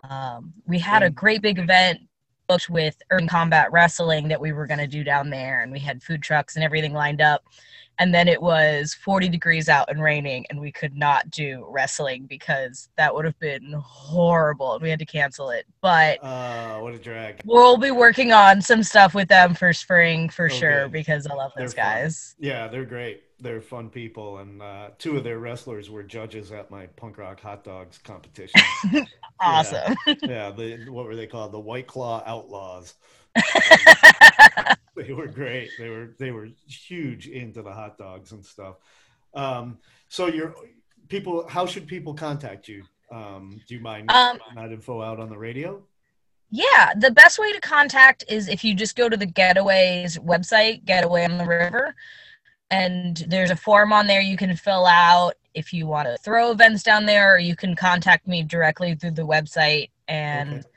Um, 0.08 0.54
we 0.68 0.78
had 0.78 1.02
a 1.02 1.10
great 1.10 1.42
big 1.42 1.58
event 1.58 2.02
booked 2.48 2.70
with 2.70 3.02
Urban 3.10 3.28
Combat 3.28 3.72
Wrestling 3.72 4.28
that 4.28 4.40
we 4.40 4.52
were 4.52 4.68
going 4.68 4.78
to 4.78 4.86
do 4.86 5.04
down 5.04 5.32
there, 5.32 5.64
and 5.64 5.72
we 5.72 5.80
had 5.80 6.04
food 6.04 6.22
trucks 6.22 6.56
and 6.56 6.64
everything 6.64 6.94
lined 6.94 7.20
up. 7.22 7.44
And 8.00 8.14
then 8.14 8.28
it 8.28 8.42
was 8.42 8.94
40 8.94 9.30
degrees 9.30 9.70
out 9.70 9.90
and 9.90 10.02
raining, 10.02 10.46
and 10.50 10.60
we 10.60 10.72
could 10.72 10.96
not 10.98 11.30
do 11.30 11.66
wrestling 11.70 12.26
because 12.28 12.90
that 12.98 13.14
would 13.14 13.24
have 13.26 13.40
been 13.40 13.74
horrible. 13.84 14.74
and 14.74 14.82
We 14.82 14.90
had 14.90 15.00
to 15.00 15.06
cancel 15.06 15.50
it. 15.50 15.66
But 15.82 16.22
uh, 16.24 16.80
what 16.80 16.94
a 16.94 16.98
drag 17.00 17.42
we'll 17.46 17.78
be 17.78 17.92
working 17.92 18.32
on 18.34 18.62
some 18.62 18.84
stuff 18.84 19.14
with 19.14 19.30
them 19.30 19.54
for 19.54 19.72
spring 19.74 20.28
for 20.30 20.46
Oh, 20.46 20.50
sure 20.50 20.84
good. 20.84 20.92
because 20.92 21.26
I 21.28 21.34
love 21.36 21.54
They're 21.56 21.66
those 21.66 21.74
fun. 21.74 21.84
guys. 21.86 22.36
Yeah, 22.40 22.68
they're 22.68 22.86
great. 22.86 23.24
They're 23.40 23.60
fun 23.62 23.90
people, 23.90 24.38
and 24.38 24.62
uh, 24.62 24.90
two 24.98 25.18
of 25.18 25.24
their 25.26 25.40
wrestlers 25.40 25.90
were 25.90 26.04
judges 26.04 26.52
at 26.54 26.72
my 26.72 26.86
punk 26.88 27.18
rock 27.18 27.42
hot 27.42 27.64
dogs 27.64 27.98
competition. 27.98 28.62
Awesome. 29.42 29.94
yeah, 30.24 30.50
the 30.52 30.86
what 30.90 31.06
were 31.06 31.16
they 31.16 31.28
called? 31.28 31.52
The 31.52 31.60
White 31.60 31.88
Claw 31.88 32.24
Outlaws. 32.26 32.94
They 35.08 35.12
were 35.14 35.28
great. 35.28 35.70
They 35.78 35.90
were 35.90 36.16
they 36.18 36.32
were 36.32 36.48
huge 36.68 37.28
into 37.28 37.62
the 37.62 37.72
hot 37.72 37.98
dogs 37.98 38.32
and 38.32 38.46
stuff. 38.46 38.76
Um, 39.34 39.78
so 40.08 40.28
you're 40.28 40.56
people. 41.10 41.46
How 41.48 41.66
should 41.66 41.86
people 41.88 42.14
contact 42.14 42.68
you? 42.68 42.84
Um, 43.12 43.60
do 43.68 43.76
you 43.76 43.82
mind 43.82 44.10
Um, 44.10 44.40
that 44.56 44.72
info 44.72 45.02
out 45.02 45.20
on 45.20 45.30
the 45.30 45.38
radio? 45.38 45.84
Yeah, 46.50 46.94
the 46.98 47.12
best 47.12 47.40
way 47.40 47.52
to 47.52 47.60
contact 47.60 48.24
is 48.30 48.48
if 48.48 48.64
you 48.64 48.74
just 48.74 48.96
go 48.96 49.10
to 49.10 49.18
the 49.18 49.28
Getaways 49.28 50.18
website, 50.20 50.86
Getaway 50.86 51.26
on 51.26 51.38
the 51.38 51.46
River, 51.46 51.94
and 52.72 53.18
there's 53.28 53.52
a 53.52 53.56
form 53.56 53.92
on 53.92 54.08
there 54.08 54.22
you 54.22 54.38
can 54.38 54.56
fill 54.56 54.86
out 54.86 55.34
if 55.54 55.74
you 55.74 55.88
want 55.88 56.08
to 56.08 56.18
throw 56.18 56.52
events 56.52 56.84
down 56.84 57.06
there, 57.06 57.36
or 57.36 57.40
you 57.40 57.56
can 57.56 57.76
contact 57.76 58.28
me 58.28 58.44
directly 58.44 58.96
through 58.96 59.12
the 59.12 59.26
website. 59.28 59.90
And 60.08 60.54
Okay. 60.60 60.68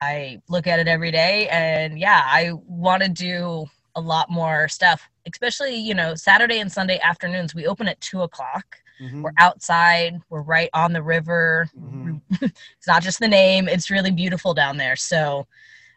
I 0.00 0.40
look 0.48 0.66
at 0.66 0.78
it 0.78 0.88
every 0.88 1.10
day. 1.10 1.48
And 1.48 1.98
yeah, 1.98 2.22
I 2.24 2.52
want 2.66 3.02
to 3.02 3.08
do 3.08 3.66
a 3.94 4.00
lot 4.00 4.30
more 4.30 4.68
stuff, 4.68 5.08
especially, 5.26 5.76
you 5.76 5.94
know, 5.94 6.14
Saturday 6.14 6.60
and 6.60 6.70
Sunday 6.70 7.00
afternoons. 7.02 7.54
We 7.54 7.66
open 7.66 7.88
at 7.88 8.00
two 8.00 8.22
o'clock. 8.22 8.76
Mhm, 9.00 9.22
We're 9.22 9.32
outside, 9.38 10.20
we're 10.28 10.42
right 10.42 10.70
on 10.74 10.92
the 10.92 11.02
river. 11.02 11.68
mhm. 11.76 12.20
it's 12.42 12.86
not 12.86 13.02
just 13.02 13.18
the 13.20 13.28
name 13.28 13.68
it's 13.68 13.90
really 13.90 14.10
beautiful 14.10 14.52
down 14.54 14.76
there 14.76 14.96
so 14.96 15.46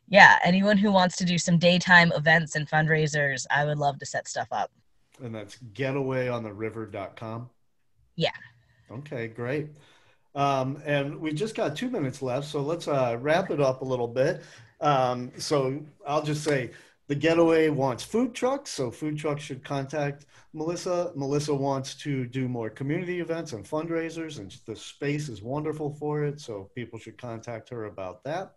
yeah 0.07 0.37
anyone 0.43 0.77
who 0.77 0.91
wants 0.91 1.15
to 1.17 1.25
do 1.25 1.37
some 1.37 1.57
daytime 1.57 2.11
events 2.15 2.55
and 2.55 2.69
fundraisers 2.69 3.45
i 3.51 3.65
would 3.65 3.77
love 3.77 3.97
to 3.99 4.05
set 4.05 4.27
stuff 4.27 4.47
up 4.51 4.71
And 5.23 5.33
that's 5.35 5.57
getawayontheriver.com. 5.73 7.49
Yeah. 8.15 8.29
Okay, 8.91 9.27
great. 9.27 9.69
Um, 10.33 10.81
and 10.85 11.19
we 11.19 11.33
just 11.33 11.55
got 11.55 11.75
two 11.75 11.89
minutes 11.89 12.21
left, 12.21 12.47
so 12.47 12.61
let's 12.61 12.87
uh, 12.87 13.17
wrap 13.19 13.51
it 13.51 13.59
up 13.59 13.81
a 13.81 13.85
little 13.85 14.07
bit. 14.07 14.41
Um, 14.79 15.31
so 15.37 15.83
I'll 16.07 16.23
just 16.23 16.43
say 16.43 16.71
the 17.07 17.15
getaway 17.15 17.67
wants 17.69 18.03
food 18.03 18.33
trucks, 18.33 18.71
so 18.71 18.89
food 18.89 19.17
trucks 19.17 19.43
should 19.43 19.63
contact 19.63 20.25
Melissa. 20.53 21.11
Melissa 21.15 21.53
wants 21.53 21.95
to 21.95 22.25
do 22.25 22.47
more 22.47 22.69
community 22.69 23.19
events 23.19 23.51
and 23.51 23.65
fundraisers, 23.65 24.39
and 24.39 24.55
the 24.65 24.75
space 24.75 25.27
is 25.27 25.41
wonderful 25.41 25.93
for 25.93 26.23
it, 26.23 26.39
so 26.39 26.71
people 26.73 26.97
should 26.97 27.17
contact 27.17 27.69
her 27.69 27.85
about 27.85 28.23
that. 28.23 28.55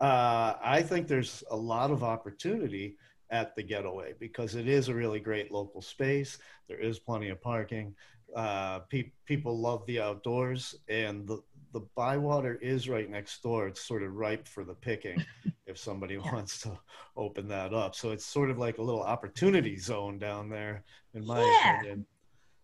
Uh, 0.00 0.54
I 0.62 0.82
think 0.82 1.08
there's 1.08 1.42
a 1.50 1.56
lot 1.56 1.90
of 1.90 2.04
opportunity 2.04 2.96
at 3.30 3.54
the 3.54 3.62
getaway 3.62 4.14
because 4.18 4.54
it 4.54 4.68
is 4.68 4.88
a 4.88 4.94
really 4.94 5.20
great 5.20 5.52
local 5.52 5.80
space. 5.80 6.38
There 6.68 6.80
is 6.80 6.98
plenty 6.98 7.28
of 7.28 7.40
parking. 7.40 7.94
Uh, 8.34 8.80
pe- 8.90 9.12
people 9.26 9.58
love 9.58 9.84
the 9.86 10.00
outdoors, 10.00 10.74
and 10.88 11.26
the 11.26 11.42
the 11.72 11.80
Bywater 11.94 12.56
is 12.56 12.88
right 12.88 13.08
next 13.08 13.42
door. 13.44 13.68
It's 13.68 13.80
sort 13.86 14.02
of 14.02 14.14
ripe 14.14 14.48
for 14.48 14.64
the 14.64 14.74
picking 14.74 15.24
if 15.66 15.78
somebody 15.78 16.18
wants 16.32 16.60
to 16.62 16.76
open 17.16 17.46
that 17.48 17.72
up. 17.72 17.94
So 17.94 18.10
it's 18.10 18.24
sort 18.26 18.50
of 18.50 18.58
like 18.58 18.78
a 18.78 18.82
little 18.82 19.02
opportunity 19.04 19.76
zone 19.76 20.18
down 20.18 20.48
there, 20.48 20.82
in 21.14 21.24
my 21.24 21.40
Yeah. 21.40 21.78
opinion. 21.78 22.06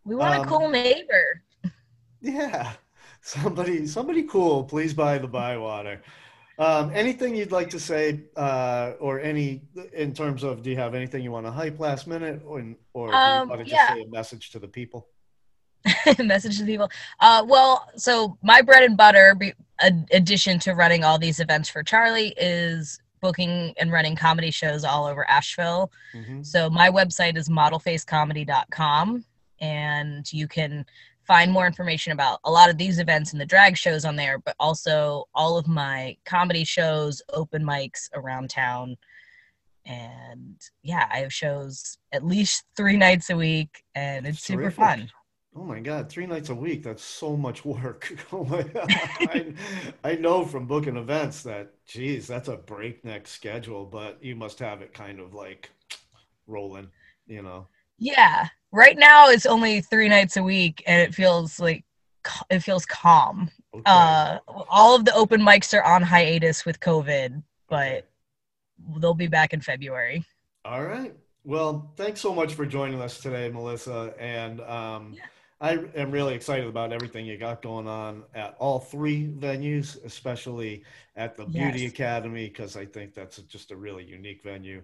we 0.04 0.14
want 0.16 0.34
Um, 0.34 0.42
a 0.42 0.46
cool 0.48 0.68
neighbor 0.70 1.42
Yeah, 2.20 2.72
somebody 3.20 3.86
somebody 3.86 4.24
cool. 4.24 4.64
Please 4.64 4.92
buy 4.94 5.18
the 5.18 5.28
Bywater. 5.28 6.02
Um, 6.58 6.90
anything 6.94 7.36
you'd 7.36 7.52
like 7.52 7.68
to 7.70 7.78
say, 7.80 8.22
uh, 8.34 8.94
or 8.98 9.20
any 9.20 9.62
in 9.92 10.14
terms 10.14 10.42
of, 10.42 10.62
do 10.62 10.70
you 10.70 10.76
have 10.78 10.94
anything 10.94 11.22
you 11.22 11.30
want 11.30 11.44
to 11.46 11.52
hype 11.52 11.78
last 11.78 12.06
minute, 12.06 12.42
or, 12.46 12.58
or 12.94 13.08
do 13.08 13.12
you 13.12 13.18
Um, 13.22 13.48
want 13.50 13.60
to 13.60 13.64
just 13.64 13.74
yeah. 13.74 13.94
say 13.94 14.02
a 14.02 14.08
message 14.08 14.50
to 14.52 14.58
the 14.58 14.66
people? 14.68 15.08
message 16.18 16.58
to 16.58 16.64
people. 16.64 16.90
Uh, 17.20 17.44
well, 17.46 17.88
so 17.96 18.36
my 18.42 18.62
bread 18.62 18.82
and 18.82 18.96
butter, 18.96 19.34
be, 19.34 19.52
ad- 19.80 20.08
addition 20.12 20.58
to 20.60 20.72
running 20.74 21.04
all 21.04 21.18
these 21.18 21.40
events 21.40 21.68
for 21.68 21.82
Charlie, 21.82 22.34
is 22.36 22.98
booking 23.20 23.72
and 23.78 23.90
running 23.92 24.14
comedy 24.16 24.50
shows 24.50 24.84
all 24.84 25.06
over 25.06 25.28
Asheville. 25.28 25.90
Mhm. 26.14 26.44
So 26.44 26.68
my 26.70 26.90
website 26.90 27.36
is 27.36 27.48
modelfacecomedy.com, 27.48 29.24
and 29.60 30.32
you 30.32 30.48
can 30.48 30.84
find 31.26 31.50
more 31.50 31.66
information 31.66 32.12
about 32.12 32.38
a 32.44 32.50
lot 32.50 32.70
of 32.70 32.78
these 32.78 32.98
events 33.00 33.32
and 33.32 33.40
the 33.40 33.46
drag 33.46 33.76
shows 33.76 34.04
on 34.04 34.14
there, 34.16 34.38
but 34.38 34.54
also 34.60 35.24
all 35.34 35.58
of 35.58 35.66
my 35.66 36.16
comedy 36.24 36.62
shows, 36.64 37.20
open 37.32 37.64
mics 37.64 38.08
around 38.14 38.48
town. 38.48 38.96
And 39.84 40.60
yeah, 40.82 41.08
I 41.12 41.18
have 41.18 41.32
shows 41.32 41.98
at 42.12 42.24
least 42.24 42.64
three 42.76 42.96
nights 43.06 43.30
a 43.30 43.36
week, 43.36 43.82
and 43.94 44.26
it's 44.26 44.40
super 44.42 44.70
fun. 44.70 45.10
Oh 45.58 45.64
my 45.64 45.80
God, 45.80 46.10
three 46.10 46.26
nights 46.26 46.50
a 46.50 46.54
week. 46.54 46.82
That's 46.82 47.02
so 47.02 47.36
much 47.36 47.64
work. 47.64 48.12
Oh 48.32 48.44
my 48.44 48.62
God. 48.62 48.86
I, 48.90 49.54
I 50.04 50.14
know 50.16 50.44
from 50.44 50.66
booking 50.66 50.96
events 50.96 51.42
that, 51.44 51.72
geez, 51.86 52.26
that's 52.26 52.48
a 52.48 52.56
breakneck 52.56 53.26
schedule, 53.26 53.86
but 53.86 54.22
you 54.22 54.36
must 54.36 54.58
have 54.58 54.82
it 54.82 54.92
kind 54.92 55.18
of 55.18 55.32
like 55.32 55.70
rolling, 56.46 56.88
you 57.26 57.42
know. 57.42 57.66
Yeah. 57.98 58.48
Right 58.70 58.98
now 58.98 59.30
it's 59.30 59.46
only 59.46 59.80
three 59.80 60.08
nights 60.08 60.36
a 60.36 60.42
week 60.42 60.82
and 60.86 61.00
it 61.00 61.14
feels 61.14 61.58
like 61.58 61.84
it 62.50 62.60
feels 62.60 62.84
calm. 62.84 63.50
Okay. 63.72 63.82
Uh 63.86 64.38
all 64.68 64.94
of 64.94 65.04
the 65.04 65.14
open 65.14 65.40
mics 65.40 65.72
are 65.72 65.84
on 65.84 66.02
hiatus 66.02 66.66
with 66.66 66.80
COVID, 66.80 67.42
but 67.70 68.06
they'll 68.98 69.14
be 69.14 69.28
back 69.28 69.54
in 69.54 69.60
February. 69.60 70.24
All 70.64 70.84
right. 70.84 71.14
Well, 71.44 71.92
thanks 71.96 72.20
so 72.20 72.34
much 72.34 72.54
for 72.54 72.66
joining 72.66 73.00
us 73.00 73.20
today, 73.20 73.48
Melissa. 73.48 74.12
And 74.18 74.60
um, 74.62 75.12
Yeah. 75.14 75.22
I 75.60 75.78
am 75.94 76.10
really 76.10 76.34
excited 76.34 76.66
about 76.66 76.92
everything 76.92 77.24
you 77.24 77.38
got 77.38 77.62
going 77.62 77.88
on 77.88 78.24
at 78.34 78.56
all 78.58 78.78
three 78.78 79.28
venues, 79.28 80.02
especially 80.04 80.84
at 81.16 81.36
the 81.36 81.46
Beauty 81.46 81.86
Academy, 81.86 82.48
because 82.48 82.76
I 82.76 82.84
think 82.84 83.14
that's 83.14 83.38
just 83.38 83.70
a 83.70 83.76
really 83.76 84.04
unique 84.04 84.42
venue. 84.42 84.82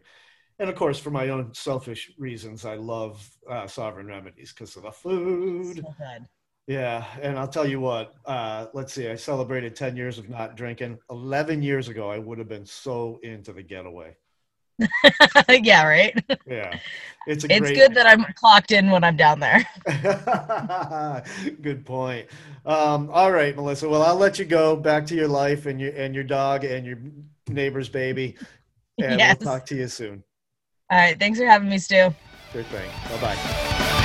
And 0.58 0.70
of 0.70 0.76
course, 0.76 0.98
for 0.98 1.10
my 1.10 1.28
own 1.28 1.52
selfish 1.52 2.12
reasons, 2.18 2.64
I 2.64 2.76
love 2.76 3.28
uh, 3.50 3.66
Sovereign 3.66 4.06
Remedies 4.06 4.52
because 4.52 4.76
of 4.76 4.84
the 4.84 4.92
food. 4.92 5.76
So 5.76 5.94
good. 5.98 6.26
Yeah, 6.66 7.04
and 7.20 7.38
I'll 7.38 7.48
tell 7.48 7.66
you 7.66 7.80
what. 7.80 8.14
Uh, 8.24 8.66
let's 8.72 8.92
see. 8.92 9.08
I 9.08 9.16
celebrated 9.16 9.74
ten 9.74 9.96
years 9.96 10.18
of 10.18 10.28
not 10.28 10.56
drinking. 10.56 10.98
Eleven 11.10 11.62
years 11.62 11.88
ago, 11.88 12.10
I 12.10 12.18
would 12.18 12.38
have 12.38 12.48
been 12.48 12.64
so 12.64 13.18
into 13.22 13.52
the 13.52 13.62
getaway. 13.62 14.16
yeah, 15.48 15.86
right. 15.86 16.24
Yeah, 16.46 16.78
it's 17.26 17.44
a 17.44 17.52
It's 17.52 17.60
great. 17.60 17.74
good 17.76 17.94
that 17.94 18.06
I'm 18.06 18.24
clocked 18.34 18.72
in 18.72 18.90
when 18.90 19.04
I'm 19.04 19.16
down 19.16 19.40
there. 19.40 19.66
Good 21.62 21.84
point. 21.84 22.26
Um, 22.64 23.10
all 23.12 23.32
right, 23.32 23.54
Melissa. 23.56 23.88
Well, 23.88 24.02
I'll 24.02 24.16
let 24.16 24.38
you 24.38 24.44
go 24.44 24.76
back 24.76 25.06
to 25.06 25.14
your 25.14 25.28
life 25.28 25.66
and 25.66 25.80
your 25.80 25.92
and 25.92 26.14
your 26.14 26.24
dog 26.24 26.64
and 26.64 26.86
your 26.86 26.98
neighbor's 27.48 27.88
baby, 27.88 28.36
and 28.98 29.18
Yes. 29.18 29.38
we'll 29.40 29.52
talk 29.52 29.66
to 29.66 29.74
you 29.76 29.88
soon. 29.88 30.22
All 30.90 30.98
right, 30.98 31.18
thanks 31.18 31.38
for 31.38 31.46
having 31.46 31.68
me, 31.68 31.78
Stu. 31.78 32.14
Sure 32.52 32.62
thing. 32.64 32.90
Bye 33.10 33.34
bye. 33.36 33.98